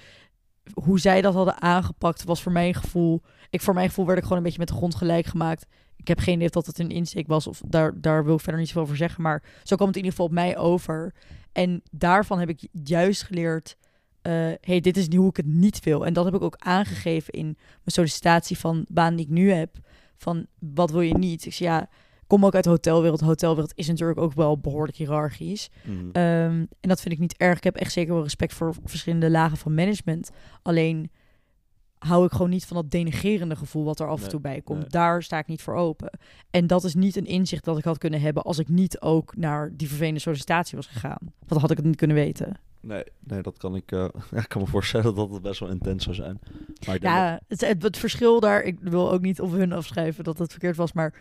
[0.74, 3.22] hoe zij dat hadden aangepakt was voor mijn gevoel...
[3.50, 5.66] Ik, voor mijn gevoel werd ik gewoon een beetje met de grond gelijk gemaakt.
[6.04, 8.40] Ik heb geen idee of dat het een insteek was of daar, daar wil ik
[8.42, 9.22] verder niet zoveel over zeggen.
[9.24, 11.14] Maar zo kwam het in ieder geval op mij over.
[11.52, 13.78] En daarvan heb ik juist geleerd...
[14.22, 14.32] eh,
[14.62, 16.06] hey, dit is niet hoe ik het niet wil.
[16.06, 19.76] En dat heb ik ook aangegeven in mijn sollicitatie van baan die ik nu heb.
[20.18, 21.46] Van, wat wil je niet?
[21.46, 21.90] Ik zei, ja,
[22.28, 23.20] kom ook uit de hotelwereld.
[23.20, 25.70] De hotelwereld is natuurlijk ook wel behoorlijk hiërarchisch.
[25.84, 26.10] Mhm.
[26.12, 27.58] Ehm, en dat vind ik niet erg.
[27.58, 30.32] Ik heb echt zeker wel respect voor verschillende lagen van management.
[30.62, 31.12] Alleen
[32.08, 34.80] hou ik gewoon niet van dat denigerende gevoel wat er af en toe bij komt.
[34.80, 34.88] nee.
[34.90, 36.20] Daar sta ik niet voor open.
[36.52, 39.36] En dat is niet een inzicht dat ik had kunnen hebben als ik niet ook
[39.36, 41.18] naar die vervelende sollicitatie was gegaan.
[41.22, 42.58] Want dan had ik het niet kunnen weten.
[42.82, 43.92] Nee, nee, dat kan ik.
[43.92, 46.40] eh, ja, ik kan me voorstellen dat het best wel intens zou zijn.
[46.86, 50.24] Maar dat- Ja, het, het, het verschil daar, ik wil ook niet op hun afschrijven
[50.24, 51.14] dat het verkeerd was, maar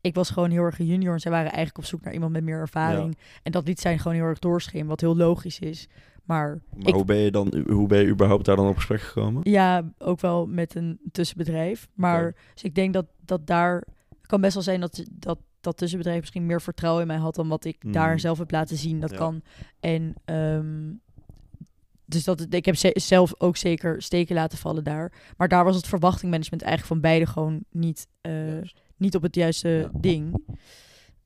[0.00, 2.32] ik was gewoon heel erg een junior en zij waren eigenlijk op zoek naar iemand
[2.32, 3.18] met meer ervaring.
[3.42, 5.88] En dat liet zijn gewoon heel erg doorschemeren, wat heel logisch is.
[6.26, 7.64] Maar maar ik- hoe ben je dan?
[7.68, 9.40] Hoe ben je überhaupt daar dan op gesprek gekomen?
[9.50, 11.88] Ja, ook wel met een tussenbedrijf.
[11.94, 13.76] Maar dus ik denk dat, dat daar...
[14.18, 17.34] Het kan best wel zijn dat, dat dat tussenbedrijf misschien meer vertrouwen in mij had...
[17.34, 17.92] dan wat ik Mm.
[17.92, 19.00] daar zelf heb laten zien.
[19.00, 19.16] Dat Ja.
[19.16, 19.42] kan.
[19.80, 20.92] En ehm,
[22.04, 25.12] dus dat, ik heb ze- zelf ook zeker steken laten vallen daar.
[25.36, 28.32] Maar daar was het verwachtingmanagement eigenlijk van beide gewoon niet, eh,
[28.96, 29.90] niet op het juiste Ja.
[30.00, 30.44] ding.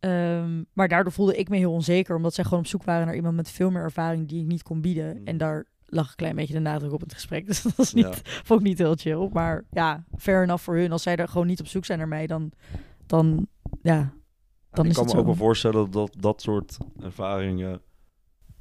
[0.01, 3.15] Ehm, maar daardoor voelde ik me heel onzeker, omdat zij gewoon op zoek waren naar
[3.17, 5.17] iemand met veel meer ervaring die ik niet kon bieden.
[5.21, 5.27] Mm.
[5.27, 7.47] En daar lag een klein beetje de nadruk op het gesprek.
[7.47, 8.13] Dus dat was niet, Ja.
[8.23, 9.29] vond ik niet heel chill.
[9.33, 10.93] Maar ja, fair enough voor hun.
[10.93, 12.53] Als zij er gewoon niet op zoek zijn naar mij, dan,
[13.07, 13.47] dan
[13.83, 14.13] ja,
[14.71, 17.81] dan ik kan me ook wel voorstellen dat dat soort ervaringen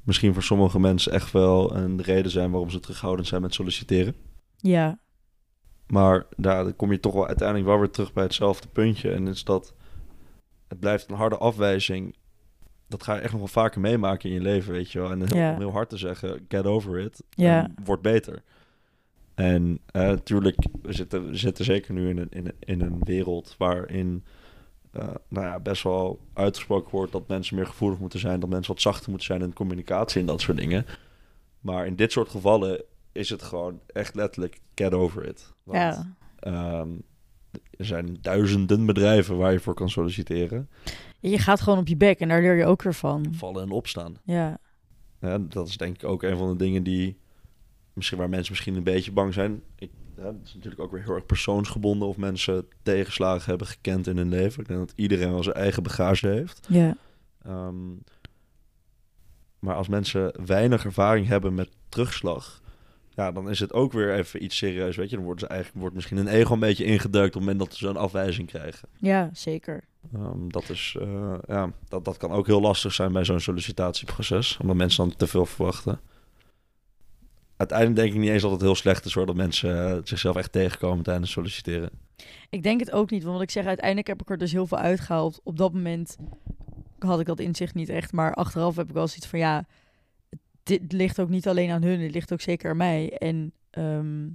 [0.02, 4.14] misschien voor sommige mensen echt wel een reden zijn waarom ze terughoudend zijn met solliciteren.
[4.56, 4.98] Ja,
[5.86, 9.10] Maar daar kom je toch wel uiteindelijk wel weer terug bij hetzelfde puntje.
[9.12, 9.74] En is dat
[10.70, 12.14] het blijft een harde afwijzing.
[12.88, 15.10] Dat ga je echt nog wel vaker meemaken in je leven, weet je wel.
[15.10, 15.52] En heel, Ja.
[15.52, 17.22] om heel hard te zeggen, get over it.
[17.30, 17.62] Ja.
[17.64, 18.42] En word beter.
[19.34, 22.98] En eh, natuurlijk, we zitten, we zitten zeker nu in een, in, een- in een
[23.04, 24.24] wereld waarin
[24.92, 28.72] eh, nou ja, best wel uitgesproken wordt dat mensen meer gevoelig moeten zijn, dat mensen
[28.72, 30.86] wat zachter moeten zijn in communicatie en dat soort dingen.
[31.60, 35.52] Maar in dit soort gevallen is het gewoon echt letterlijk get over it.
[35.62, 36.14] Want, ja.
[36.38, 36.88] ehm,
[37.76, 40.68] er zijn duizenden bedrijven waar je voor kan solliciteren.
[41.20, 43.26] Je gaat gewoon op je bek en daar leer je ook weer van.
[43.34, 44.16] Vallen en opstaan.
[44.24, 44.58] Ja,
[45.20, 47.18] Ja, dat is denk ik ook een van de dingen die
[47.92, 49.62] misschien waar mensen misschien een beetje bang zijn.
[49.76, 54.06] Ik, ja, het is natuurlijk ook weer heel erg persoonsgebonden of mensen tegenslagen hebben gekend
[54.06, 54.60] in hun leven.
[54.60, 56.66] Ik denk dat iedereen wel zijn eigen bagage heeft.
[56.68, 56.96] ja,
[57.42, 57.88] Ehm,
[59.58, 62.59] maar als mensen weinig ervaring hebben met terugslag,
[63.20, 64.96] ja, dan is het ook weer even iets serieus.
[64.96, 67.50] Weet je, dan wordt, ze eigenlijk, wordt misschien een ego een beetje ingeduikt op het
[67.50, 68.88] moment dat ze zo'n afwijzing krijgen.
[68.98, 69.84] ja, zeker.
[70.14, 74.56] Ehm, dat, is, eh, ja, dat, dat kan ook heel lastig zijn bij zo'n sollicitatieproces,
[74.60, 76.00] omdat mensen dan te veel verwachten.
[77.56, 80.36] Uiteindelijk denk ik niet eens dat het heel slecht is hoor, dat mensen eh, zichzelf
[80.36, 81.90] echt tegenkomen tijdens solliciteren.
[82.50, 84.66] Ik denk het ook niet, want wat ik zeg, uiteindelijk heb ik er dus heel
[84.66, 85.40] veel uitgehaald.
[85.42, 86.16] Op dat moment
[86.98, 89.66] had ik dat inzicht niet echt, maar achteraf heb ik wel zoiets van ja,
[90.62, 93.18] dit ligt ook niet alleen aan hun, het ligt ook zeker aan mij.
[93.18, 94.28] En ehm,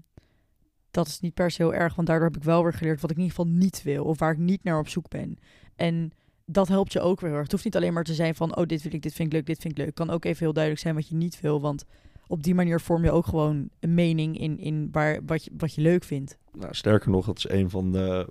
[0.91, 3.11] dat is niet per se heel erg, want daardoor heb ik wel weer geleerd wat
[3.11, 5.37] ik in ieder geval niet wil of waar ik niet naar op zoek ben.
[5.75, 6.11] En
[6.45, 7.43] dat helpt je ook weer heel erg.
[7.43, 9.33] Het hoeft niet alleen maar te zijn van, oh, dit wil ik, dit vind ik
[9.33, 9.87] leuk, dit vind ik leuk.
[9.87, 11.85] Het kan ook even heel duidelijk zijn wat je niet wil, want
[12.27, 15.73] op die manier vorm je ook gewoon een mening in, in waar, wat, je, wat
[15.73, 16.37] je leuk vindt.
[16.51, 18.29] Nou, sterker nog, dat is een van de,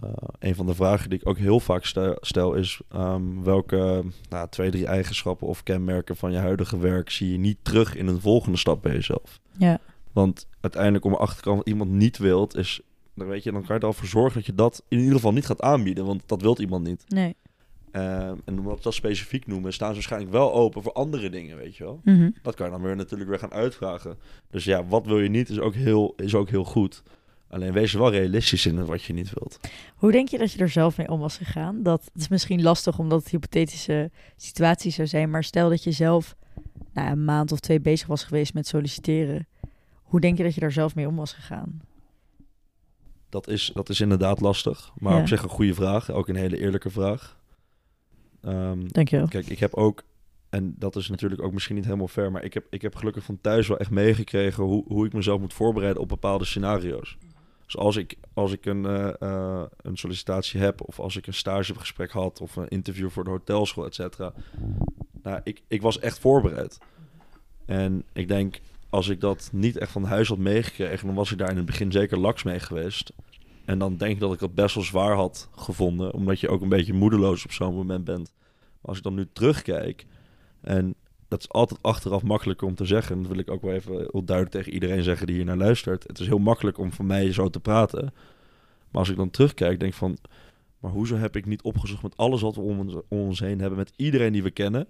[0.00, 1.84] eh, een van de vragen die ik ook heel vaak
[2.20, 7.32] stel, is ehm, welke nou, twee, drie eigenschappen of kenmerken van je huidige werk zie
[7.32, 9.40] je niet terug in een volgende stap bij jezelf.
[9.58, 9.78] Ja,
[10.12, 12.80] Want uiteindelijk om te komen wat iemand niet wilt, is,
[13.14, 15.14] dan weet je, dan kan je er al voor zorgen dat je dat in ieder
[15.14, 17.04] geval niet gaat aanbieden, want dat wilt iemand niet.
[17.08, 17.36] nee.
[17.90, 21.56] Ehm, en omdat we dat specifiek noemen, staan ze waarschijnlijk wel open voor andere dingen,
[21.56, 22.00] weet je wel.
[22.04, 22.30] Mhm.
[22.42, 24.18] Dat kan je dan weer natuurlijk weer gaan uitvragen.
[24.50, 27.02] Dus ja, wat wil je niet is ook heel, is ook heel goed.
[27.48, 29.60] Alleen wees er wel realistisch in wat je niet wilt.
[29.94, 31.82] Hoe denk je dat je er zelf mee om was gegaan?
[31.82, 35.92] Dat het is misschien lastig omdat het hypothetische situatie zou zijn, maar stel dat je
[35.92, 36.36] zelf
[36.92, 39.46] nou, een maand of twee bezig was geweest met solliciteren.
[40.02, 41.80] Hoe denk je dat je daar zelf mee om was gegaan?
[43.28, 44.92] Dat is, dat is inderdaad lastig.
[44.98, 45.20] Maar Ja.
[45.20, 46.10] op zich een goede vraag.
[46.10, 47.38] Ook een hele eerlijke vraag.
[48.42, 49.28] Ehm, Dankjewel.
[49.28, 50.02] kijk, ik heb ook...
[50.48, 52.32] En dat is natuurlijk ook misschien niet helemaal fair...
[52.32, 54.64] maar ik heb, ik heb gelukkig van thuis wel echt meegekregen...
[54.64, 57.16] Hoe, hoe ik mezelf moet voorbereiden op bepaalde scenario's.
[57.68, 60.88] Dus als ik, als ik een, eh, eh, een sollicitatie heb...
[60.88, 62.40] of als ik een stagegesprek had...
[62.40, 64.32] of een interview voor de hotelschool, et cetera...
[65.22, 66.78] Nou, ik, ik was echt voorbereid.
[67.66, 68.60] En ik denk,
[68.90, 71.06] als ik dat niet echt van huis had meegekregen...
[71.06, 73.12] dan was ik daar in het begin zeker laks mee geweest...
[73.64, 76.12] En dan denk ik dat ik het best wel zwaar had gevonden.
[76.12, 78.32] Omdat je ook een beetje moedeloos op zo'n moment bent.
[78.38, 80.06] Maar als ik dan nu terugkijk.
[80.60, 80.94] En
[81.28, 83.16] dat is altijd achteraf makkelijker om te zeggen.
[83.16, 85.56] En dat wil ik ook wel even heel duidelijk tegen iedereen zeggen die hier naar
[85.56, 86.04] luistert.
[86.06, 88.12] Het is heel makkelijk om van mij zo te praten.
[88.90, 90.18] Maar als ik dan terugkijk, denk ik van.
[90.78, 93.60] Maar hoezo heb ik niet opgezocht met alles wat we om ons, om ons heen
[93.60, 93.78] hebben.
[93.78, 94.86] Met iedereen die we kennen.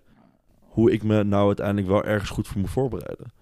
[0.61, 3.33] Hoe ik me nou uiteindelijk wel ergens goed voor moet voorbereiden.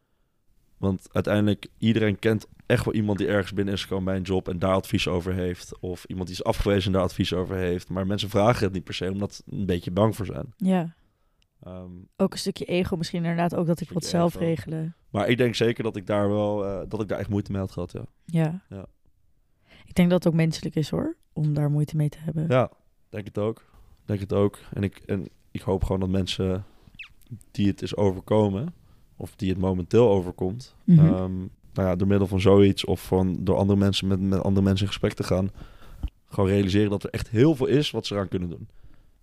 [0.77, 4.49] Want uiteindelijk, iedereen kent echt wel iemand die ergens binnen is gekomen bij een job
[4.49, 5.79] en daar advies over heeft.
[5.81, 7.89] Of iemand die is afgewezen en daar advies over heeft.
[7.89, 10.55] Maar mensen vragen het niet per se, omdat ze een beetje bang voor zijn.
[10.57, 10.95] Ja.
[11.63, 13.55] Ehm, Ook een stukje ego misschien inderdaad.
[13.55, 14.45] Ook dat ik wat zelf ego.
[14.45, 14.95] regelen.
[15.11, 17.61] maar ik denk zeker dat ik daar wel, eh, dat ik daar echt moeite mee
[17.61, 18.05] had gehad, ja.
[18.25, 18.61] Ja.
[18.69, 18.87] Ja.
[19.87, 21.17] Ik denk dat het ook menselijk is hoor.
[21.33, 22.47] Om daar moeite mee te hebben.
[22.49, 22.71] Ja,
[23.09, 23.65] denk het ook.
[24.05, 24.59] Denk het ook.
[24.73, 26.65] En ik, en ik hoop gewoon dat mensen
[27.51, 28.75] die het is overkomen,
[29.17, 30.99] of die het momenteel overkomt, Mhm.
[31.07, 31.37] ehm,
[31.73, 34.87] nou ja, door middel van zoiets of van door andere mensen met, met andere mensen
[34.87, 35.51] in gesprek te gaan,
[36.29, 38.69] gewoon realiseren dat er echt heel veel is wat ze eraan kunnen doen.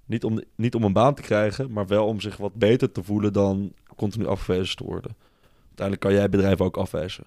[0.06, 3.04] Niet om, niet om een baan te krijgen, maar wel om zich wat beter te
[3.04, 5.16] voelen dan continu afgewezen te worden.
[5.66, 7.26] Uiteindelijk kan jij bedrijven ook afwijzen.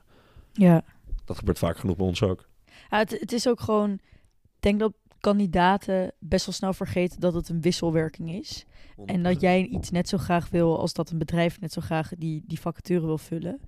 [0.53, 0.85] Ja.
[1.25, 2.49] Dat gebeurt vaak genoeg bij ons ook.
[2.91, 3.93] Ja, het, het is ook gewoon.
[3.93, 8.65] Ik denk dat kandidaten best wel snel vergeten dat het een wisselwerking is.
[9.07, 12.11] En dat jij iets net zo graag wil als dat een bedrijf net zo graag
[12.19, 13.61] die, die vacature wil vullen.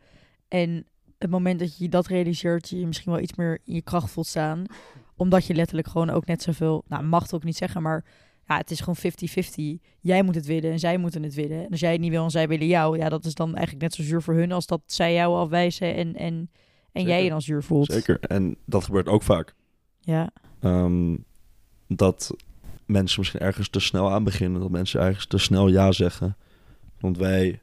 [0.49, 0.87] En
[1.19, 4.11] het moment dat je dat realiseert, je je misschien wel iets meer in je kracht
[4.11, 4.65] voelt staan.
[5.17, 8.05] Omdat je letterlijk gewoon ook net zoveel, nou mag het ook niet zeggen, maar
[8.49, 9.85] ja, het is gewoon 50-50.
[10.01, 11.65] Jij moet het willen en zij moeten het willen.
[11.65, 13.83] En als jij het niet wil en zij willen jou, ja, dat is dan eigenlijk
[13.83, 16.51] net zo zuur voor hun als dat zij jou afwijzen en, en,
[16.93, 17.93] en jij je dan zuur voelt.
[17.93, 18.21] Zeker.
[18.21, 19.55] En dat gebeurt ook vaak.
[20.01, 20.31] Ja,
[20.61, 21.17] Ehm,
[21.87, 22.35] dat
[22.87, 24.61] mensen misschien ergens te snel aan beginnen.
[24.61, 26.37] Dat mensen ergens te snel ja zeggen.
[27.01, 27.61] Want wij,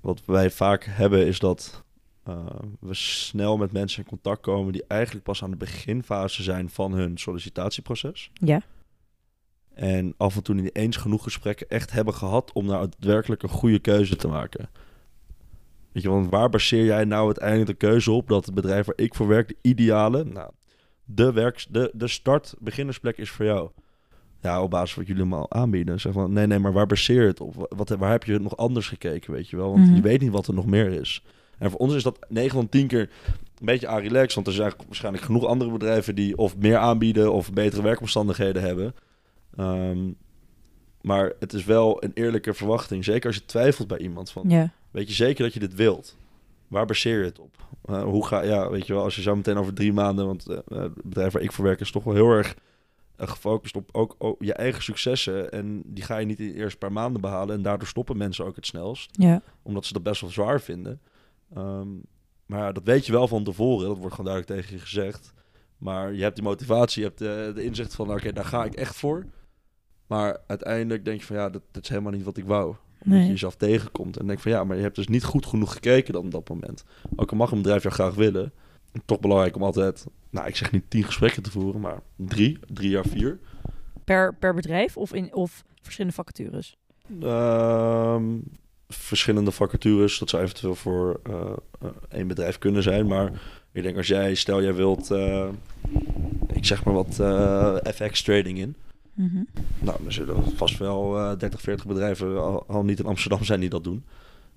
[0.00, 1.84] wat wij vaak hebben is dat
[2.22, 2.46] eh,
[2.80, 6.92] we snel met mensen in contact komen die eigenlijk pas aan de beginfase zijn van
[6.92, 8.30] hun sollicitatieproces.
[8.32, 8.62] ja,
[9.74, 13.48] En af en toe niet eens genoeg gesprekken echt hebben gehad om nou daadwerkelijk een
[13.48, 14.68] goede keuze te maken.
[15.92, 18.98] Weet je, want waar baseer jij nou uiteindelijk de keuze op dat het bedrijf waar
[18.98, 20.50] ik voor werk, de ideale, nou,
[21.04, 23.70] de, werks, de, de start, beginnersplek is voor jou?
[24.40, 26.00] Ja, op basis van wat jullie allemaal aanbieden.
[26.00, 27.66] Zeg van, nee, nee, maar waar baseer je het op?
[27.76, 29.70] Wat, waar heb je nog anders gekeken, weet je wel?
[29.70, 29.94] Want Mhm.
[29.94, 31.24] je weet niet wat er nog meer is.
[31.58, 34.34] En voor ons is dat 9 van 10 keer een beetje aan relax.
[34.34, 38.94] Want er zijn waarschijnlijk genoeg andere bedrijven die of meer aanbieden of betere werkomstandigheden hebben.
[39.56, 40.12] Ehm,
[41.00, 43.04] maar het is wel een eerlijke verwachting.
[43.04, 44.72] Zeker als je twijfelt bij iemand van, ja.
[44.90, 46.16] weet je zeker dat je dit wilt?
[46.68, 47.56] Waar baseer je het op?
[47.84, 50.46] Eh, hoe ga, ja, weet je wel, als je zo meteen over drie maanden, want
[50.46, 52.56] eh, eh, het bedrijf waar ik voor werk is toch wel heel erg
[53.16, 55.52] gefocust op ook, ook je eigen successen.
[55.52, 57.56] En die ga je niet in de eerste paar maanden behalen.
[57.56, 61.00] En daardoor stoppen mensen ook het snelst Ja, omdat ze dat best wel zwaar vinden.
[61.54, 61.88] Ehm,
[62.46, 63.88] maar ja, dat weet je wel van tevoren.
[63.88, 65.32] Dat wordt gewoon duidelijk tegen je gezegd.
[65.78, 68.10] Maar je hebt die motivatie, je hebt de, de inzicht van...
[68.12, 69.24] oké, daar ga ik echt voor.
[70.14, 71.36] Maar uiteindelijk denk je van...
[71.36, 72.64] ja, dat, dat is helemaal niet wat ik wou.
[72.66, 72.78] Omdat
[73.18, 73.22] Nee.
[73.22, 74.16] je jezelf tegenkomt.
[74.16, 76.48] En denk van ja, maar je hebt dus niet goed genoeg gekeken dan op dat
[76.48, 76.84] moment.
[77.16, 78.52] Ook al mag een bedrijf jou graag willen...
[79.04, 80.06] toch belangrijk om altijd...
[80.30, 81.80] nou, ik zeg niet tien gesprekken te voeren...
[81.80, 83.38] maar drie, drie jaar vier...
[84.04, 86.76] per, per bedrijf of, in, of verschillende vacatures?
[87.20, 88.24] Ehm,
[88.88, 90.18] verschillende vacatures.
[90.18, 91.50] Dat zou eventueel voor eh,
[92.08, 93.06] één bedrijf kunnen zijn.
[93.06, 93.32] Maar
[93.72, 95.48] ik denk als jij, stel jij wilt, eh,
[96.52, 98.76] ik zeg maar wat eh, FX trading in.
[99.14, 99.42] Mhm.
[99.78, 103.44] Nou, dan zullen er vast wel eh 30, 40 bedrijven al, al niet in Amsterdam
[103.44, 104.04] zijn die dat doen.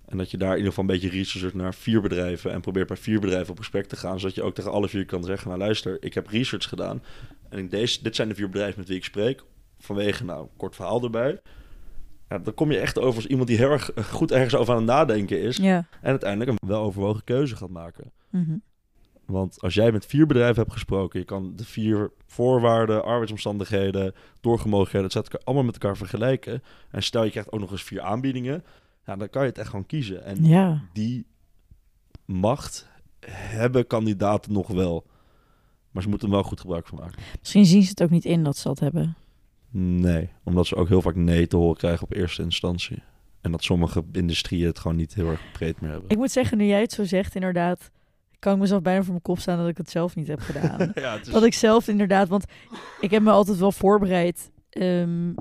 [0.06, 2.88] En dat je daar in ieder geval een beetje research naar vier bedrijven en probeert
[2.88, 4.20] bij vier bedrijven op gesprek te gaan.
[4.20, 7.02] Zodat je ook tegen alle vier kan zeggen, nou luister, ik heb research gedaan.
[7.50, 9.44] En ik deze, dit zijn de vier bedrijven met wie ik spreek.
[9.80, 11.42] Vanwege, nou, kort verhaal erbij.
[12.30, 14.80] Ja, dan kom je echt over als iemand die heel erg goed ergens over aan
[14.80, 15.58] het nadenken is.
[15.58, 15.88] Ja.
[16.02, 18.12] En uiteindelijk een weloverwogen keuze gaat maken.
[18.30, 18.58] Mhm.
[19.28, 25.08] Want als jij met vier bedrijven hebt gesproken, je kan de vier voorwaarden, arbeidsomstandigheden, doorgemogelijkheden,
[25.08, 26.64] et cetera, allemaal met elkaar vergelijken.
[26.92, 28.64] En stel je krijgt ook nog eens vier aanbiedingen,
[29.06, 30.24] ja, dan kan je het echt gewoon kiezen.
[30.24, 30.82] En Ja.
[30.94, 31.26] die
[32.26, 32.88] macht
[33.30, 35.06] hebben kandidaten nog wel.
[35.92, 37.22] Maar ze moeten er wel goed gebruik van maken.
[37.40, 39.16] Misschien zien ze het ook niet in dat ze dat hebben.
[39.70, 43.04] Nee, omdat ze ook heel vaak nee te horen krijgen op eerste instantie.
[43.42, 46.10] En dat sommige industrieën het gewoon niet heel erg breed meer hebben.
[46.10, 47.92] Ik moet zeggen, nu jij het zo zegt, inderdaad,
[48.40, 50.92] kan ik mezelf bijna voor mijn kop staan dat ik het zelf niet heb gedaan.
[50.96, 51.30] ja, is...
[51.30, 52.46] dat ik zelf inderdaad, want
[53.02, 54.52] ik heb me altijd wel voorbereid.
[54.70, 55.34] ehm,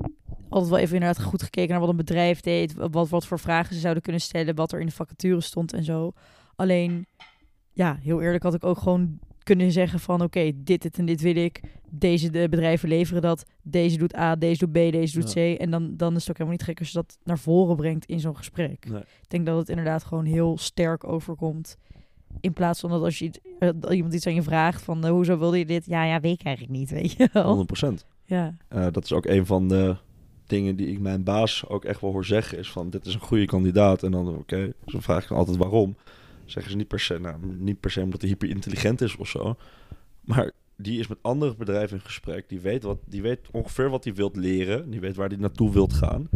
[0.49, 3.73] altijd wel even inderdaad goed gekeken naar wat een bedrijf deed, wat, wat voor vragen
[3.73, 6.11] ze zouden kunnen stellen, wat er in de vacature stond en zo.
[6.55, 7.05] Alleen,
[7.73, 11.21] ja, heel eerlijk had ik ook gewoon kunnen zeggen van oké, dit, dit en dit
[11.21, 11.61] wil ik.
[11.89, 13.45] Deze de bedrijven leveren dat.
[13.61, 15.35] Deze doet A, deze doet B, deze doet C.
[15.35, 18.05] En dan, dan is het ook helemaal niet gek als je dat naar voren brengt
[18.05, 18.89] in zo'n gesprek.
[18.89, 18.99] Nee.
[18.99, 21.77] Ik denk dat het inderdaad gewoon heel sterk overkomt.
[22.41, 25.11] In plaats van dat als je eh, dat iemand iets aan je vraagt van eh,
[25.11, 25.85] hoezo wilde je dit?
[25.85, 27.65] Ja, ja, weet ik eigenlijk niet, weet je wel.
[27.91, 28.05] 100%.
[28.25, 29.95] Ja, Eh, dat is ook een van de
[30.45, 32.57] dingen die ik mijn baas ook echt wel hoor zeggen.
[32.57, 34.03] Is van, dit is een goede kandidaat.
[34.03, 35.95] En dan, oké, zo vraag ik dan altijd waarom.
[36.45, 39.27] Zeggen ze niet per se, nou, niet per se omdat hij hyper intelligent is of
[39.27, 39.55] zo.
[40.21, 42.49] Maar die is met andere bedrijven in gesprek.
[42.49, 44.89] Die weet, wat, die weet ongeveer wat hij wilt leren.
[44.89, 46.29] Die weet waar hij naartoe wilt gaan.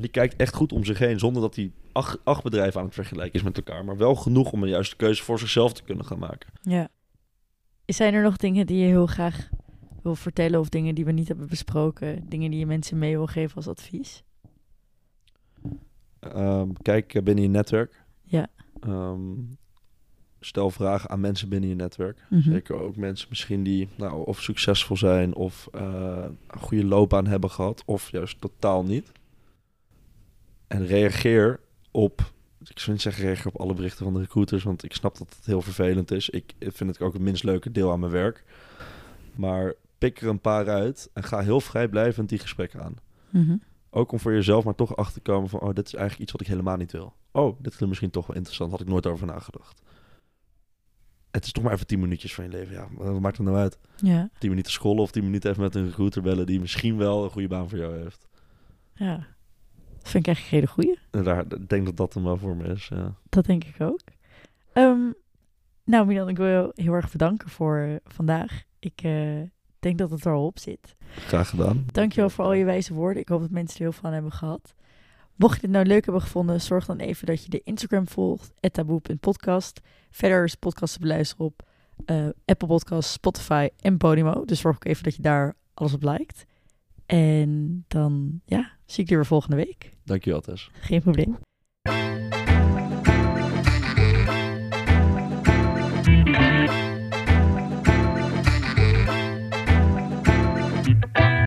[0.00, 2.86] En die kijkt echt goed om zich heen, zonder dat hij acht, acht bedrijven aan
[2.86, 3.84] het vergelijken is met elkaar.
[3.84, 6.50] Maar wel genoeg om een juiste keuze voor zichzelf te kunnen gaan maken.
[6.62, 6.88] Ja.
[7.86, 9.48] Zijn er nog dingen die je heel graag
[10.02, 12.28] wil vertellen of dingen die we niet hebben besproken?
[12.28, 14.22] Dingen die je mensen mee wil geven als advies?
[16.20, 18.04] Um, kijk binnen je netwerk.
[18.22, 18.46] Ja.
[18.86, 19.58] Um,
[20.40, 22.18] stel vragen aan mensen binnen je netwerk.
[22.30, 22.50] Mhm.
[22.50, 27.50] Zeker ook mensen misschien die nou, of succesvol zijn of uh, een goede loopbaan hebben
[27.50, 29.12] gehad, of juist totaal niet.
[30.70, 31.60] En reageer
[31.90, 32.32] op,
[32.64, 35.34] ik zou niet zeggen reageer op alle berichten van de recruiters, want ik snap dat
[35.36, 36.30] het heel vervelend is.
[36.30, 38.44] Ik vind het ook het minst leuke deel aan mijn werk.
[39.34, 42.96] Maar pik er een paar uit en ga heel vrijblijvend die gesprekken aan.
[43.30, 43.56] Mhm.
[43.90, 46.32] Ook om voor jezelf maar toch achter te komen van, oh, dit is eigenlijk iets
[46.32, 47.14] wat ik helemaal niet wil.
[47.30, 49.82] Oh, dit is misschien toch wel interessant, had ik nooit over nagedacht.
[51.30, 52.88] Het is toch maar even tien minuutjes van je leven, ja.
[52.92, 53.78] Wat maakt het nou uit?
[53.96, 54.30] Ja.
[54.38, 57.30] Tien minuten scrollen of tien minuten even met een recruiter bellen die misschien wel een
[57.30, 58.28] goede baan voor jou heeft.
[58.94, 59.26] Ja,
[60.00, 60.98] dat vind ik echt een hele goeie.
[61.10, 63.14] Daar, ik denk dat dat hem wel voor me is, ja.
[63.28, 64.00] Dat denk ik ook.
[64.74, 65.14] Um,
[65.84, 68.62] nou Milan, ik wil je heel erg bedanken voor uh, vandaag.
[68.78, 69.40] Ik uh,
[69.78, 70.96] denk dat het er al op zit.
[71.14, 71.86] Graag gedaan.
[71.92, 73.22] Dankjewel voor al je wijze woorden.
[73.22, 74.74] Ik hoop dat mensen er heel veel aan hebben gehad.
[75.36, 78.52] Mocht je dit nou leuk hebben gevonden, zorg dan even dat je de Instagram volgt,
[78.60, 79.80] taboe.podcast.
[80.10, 81.62] Verder is podcast te beluisteren op
[82.06, 84.44] uh, Apple Podcasts, Spotify en Podimo.
[84.44, 86.46] Dus zorg ook even dat je daar alles op liked.
[87.06, 89.90] En dan, ja, Zie ik je weer volgende week.
[90.04, 90.70] Dankjewel Tess.
[90.72, 91.38] Geen probleem.